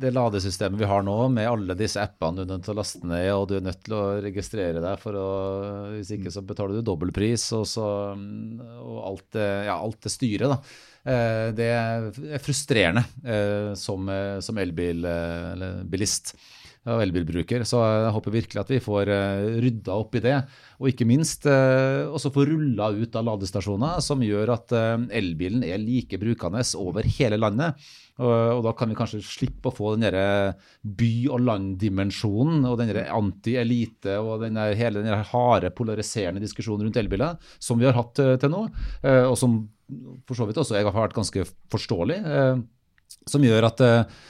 det 0.00 0.12
ladesystemet 0.14 0.80
vi 0.80 0.88
har 0.88 1.02
nå, 1.04 1.16
med 1.34 1.48
alle 1.50 1.76
disse 1.78 2.00
appene 2.00 2.38
du 2.38 2.44
er 2.44 2.50
nødt 2.54 2.64
til 2.66 2.74
å 2.74 2.78
laste 2.78 3.08
ned, 3.08 3.28
og 3.34 3.44
du 3.50 3.56
er 3.58 3.66
nødt 3.66 3.82
til 3.84 3.96
å 3.98 4.04
registrere 4.24 4.80
deg, 4.80 5.02
for 5.02 5.18
å, 5.18 5.26
hvis 5.96 6.14
ikke 6.16 6.32
så 6.32 6.44
betaler 6.46 6.78
du 6.78 6.86
dobbeltpris, 6.86 7.44
og, 7.58 7.66
så, 7.68 7.90
og 8.14 9.02
alt, 9.10 9.28
det, 9.36 9.50
ja, 9.68 9.76
det 9.76 10.14
styret, 10.14 10.54
da. 10.54 10.58
Eh, 11.02 11.46
det 11.58 11.68
er 11.74 12.38
frustrerende 12.42 13.02
eh, 13.26 13.72
som, 13.78 14.10
som 14.44 14.60
elbilist 14.62 16.36
og 16.36 16.61
elbilbruker. 16.82 17.64
Så 17.68 17.80
jeg 17.82 18.12
håper 18.16 18.34
virkelig 18.34 18.62
at 18.62 18.72
vi 18.72 18.80
får 18.82 19.10
rydda 19.62 19.96
opp 19.96 20.16
i 20.18 20.22
det. 20.24 20.36
Og 20.82 20.90
ikke 20.90 21.06
minst 21.08 21.46
også 21.46 22.32
få 22.34 22.46
rulla 22.48 22.90
ut 22.96 23.18
av 23.18 23.26
ladestasjoner 23.28 24.00
som 24.02 24.24
gjør 24.24 24.54
at 24.56 24.74
elbilen 25.14 25.62
er 25.66 25.82
like 25.82 26.18
brukende 26.18 26.64
over 26.80 27.06
hele 27.18 27.38
landet. 27.38 27.78
Og, 28.20 28.60
da 28.66 28.72
kan 28.76 28.90
vi 28.90 28.96
kanskje 28.98 29.22
slippe 29.24 29.70
å 29.70 29.74
få 29.74 29.94
den 29.94 30.04
der 30.04 30.58
by- 30.84 31.30
og 31.32 31.40
land-dimensjonen 31.46 32.66
og 32.68 32.76
den 32.82 32.92
anti-elite 33.06 34.18
og 34.20 34.44
den 34.44 34.58
der, 34.60 34.76
hele 34.76 35.04
den 35.04 35.24
harde, 35.32 35.72
polariserende 35.74 36.42
diskusjonen 36.42 36.86
rundt 36.86 37.00
elbiler 37.00 37.40
som 37.62 37.80
vi 37.80 37.88
har 37.88 37.96
hatt 37.96 38.14
til, 38.18 38.52
nå, 38.52 38.66
eh, 39.02 39.24
og 39.24 39.36
som 39.40 39.62
for 40.28 40.38
så 40.38 40.46
vidt 40.48 40.60
også 40.60 40.78
jeg 40.78 40.86
har 40.86 40.94
vært 40.94 41.16
ganske 41.16 41.44
forståelig. 41.72 42.20
Eh, 43.22 43.30
som 43.30 43.44
gjør 43.44 43.68
at 43.68 43.82
uh, 43.86 44.20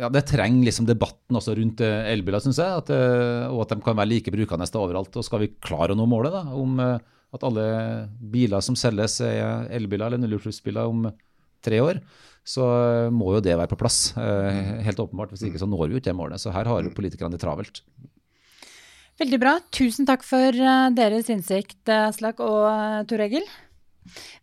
ja, 0.00 0.08
det 0.10 0.24
trenger 0.26 0.66
liksom 0.66 0.88
debatten 0.88 1.36
også 1.38 1.54
rundt 1.58 1.82
elbiler, 1.84 2.42
syns 2.42 2.58
jeg. 2.58 2.82
At, 2.82 2.90
uh, 2.90 3.52
og 3.52 3.66
at 3.66 3.74
de 3.76 3.84
kan 3.84 3.98
være 3.98 4.10
like 4.14 4.34
brukende 4.34 4.68
overalt. 4.80 5.20
Og 5.20 5.26
skal 5.26 5.44
vi 5.44 5.52
klare 5.62 5.94
å 5.94 5.98
nå 5.98 6.08
målet 6.10 6.34
da, 6.34 6.46
om 6.56 6.80
at 6.82 7.46
alle 7.46 7.66
biler 8.32 8.64
som 8.64 8.76
selges 8.76 9.20
er 9.24 9.68
elbiler 9.72 10.10
eller 10.10 10.20
nullutslippsbiler 10.20 10.90
om 10.90 11.06
tre 11.64 11.78
år, 11.80 12.00
så 12.42 12.64
må 13.14 13.36
jo 13.36 13.42
det 13.42 13.54
være 13.54 13.70
på 13.70 13.78
plass. 13.78 14.12
Eh, 14.18 14.80
helt 14.86 15.00
åpenbart. 15.02 15.32
Hvis 15.32 15.46
ikke 15.46 15.62
så 15.62 15.68
når 15.70 15.86
vi 15.86 15.96
jo 15.96 16.02
ikke 16.02 16.10
det 16.10 16.18
målet. 16.18 16.42
Så 16.42 16.54
her 16.54 16.68
har 16.68 16.82
jo 16.82 16.94
politikerne 16.94 17.34
det 17.34 17.42
travelt. 17.42 17.82
Veldig 19.20 19.38
bra. 19.38 19.58
Tusen 19.74 20.08
takk 20.08 20.24
for 20.26 20.50
eh, 20.50 20.88
deres 20.96 21.30
innsikt, 21.32 21.80
eh, 21.86 22.08
Aslak 22.08 22.42
og 22.42 23.06
Tor 23.10 23.22
Egil. 23.22 23.46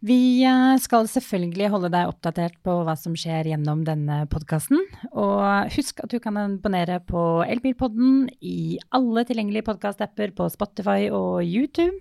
Vi 0.06 0.46
skal 0.84 1.10
selvfølgelig 1.12 1.70
holde 1.74 1.92
deg 1.94 2.12
oppdatert 2.12 2.56
på 2.66 2.80
hva 2.88 2.96
som 3.00 3.16
skjer 3.20 3.52
gjennom 3.52 3.84
denne 3.88 4.22
podkasten. 4.32 4.82
Og 5.12 5.72
husk 5.76 6.04
at 6.04 6.14
du 6.14 6.20
kan 6.24 6.40
abonnere 6.40 7.00
på 7.04 7.24
Elbilpodden 7.48 8.30
i 8.40 8.80
alle 8.96 9.26
tilgjengelige 9.28 9.68
podkastapper 9.72 10.36
på 10.38 10.48
Spotify 10.54 11.10
og 11.12 11.44
YouTube. 11.44 12.00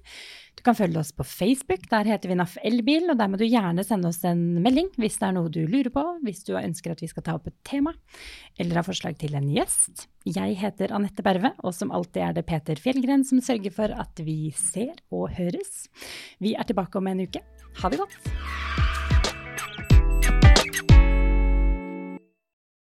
Du 0.58 0.64
kan 0.66 0.74
følge 0.74 0.98
oss 0.98 1.12
på 1.14 1.22
Facebook, 1.22 1.84
der 1.86 2.08
heter 2.10 2.32
vi 2.32 2.34
NAF 2.34 2.56
Elbil, 2.66 3.04
og 3.12 3.18
der 3.20 3.28
må 3.30 3.38
du 3.38 3.44
gjerne 3.46 3.84
sende 3.86 4.10
oss 4.10 4.18
en 4.26 4.40
melding 4.64 4.88
hvis 4.98 5.20
det 5.20 5.28
er 5.28 5.36
noe 5.36 5.52
du 5.54 5.60
lurer 5.70 5.92
på, 5.94 6.02
hvis 6.26 6.42
du 6.48 6.56
ønsker 6.58 6.96
at 6.96 7.04
vi 7.04 7.10
skal 7.12 7.22
ta 7.28 7.36
opp 7.38 7.46
et 7.46 7.54
tema, 7.62 7.92
eller 8.58 8.80
har 8.80 8.88
forslag 8.88 9.14
til 9.22 9.38
en 9.38 9.46
gjest. 9.54 10.08
Jeg 10.26 10.58
heter 10.58 10.96
Anette 10.98 11.22
Berve, 11.22 11.54
og 11.62 11.76
som 11.78 11.94
alltid 11.94 12.24
er 12.26 12.34
det 12.40 12.48
Peter 12.50 12.82
Fjellgren 12.82 13.22
som 13.28 13.38
sørger 13.38 13.78
for 13.78 13.94
at 14.02 14.18
vi 14.26 14.50
ser 14.58 14.98
og 15.14 15.30
høres. 15.38 15.86
Vi 16.42 16.58
er 16.58 16.66
tilbake 16.66 16.98
om 16.98 17.06
en 17.06 17.22
uke. 17.28 17.46
Ha 17.78 17.94
det 17.94 18.02
godt! 18.02 18.97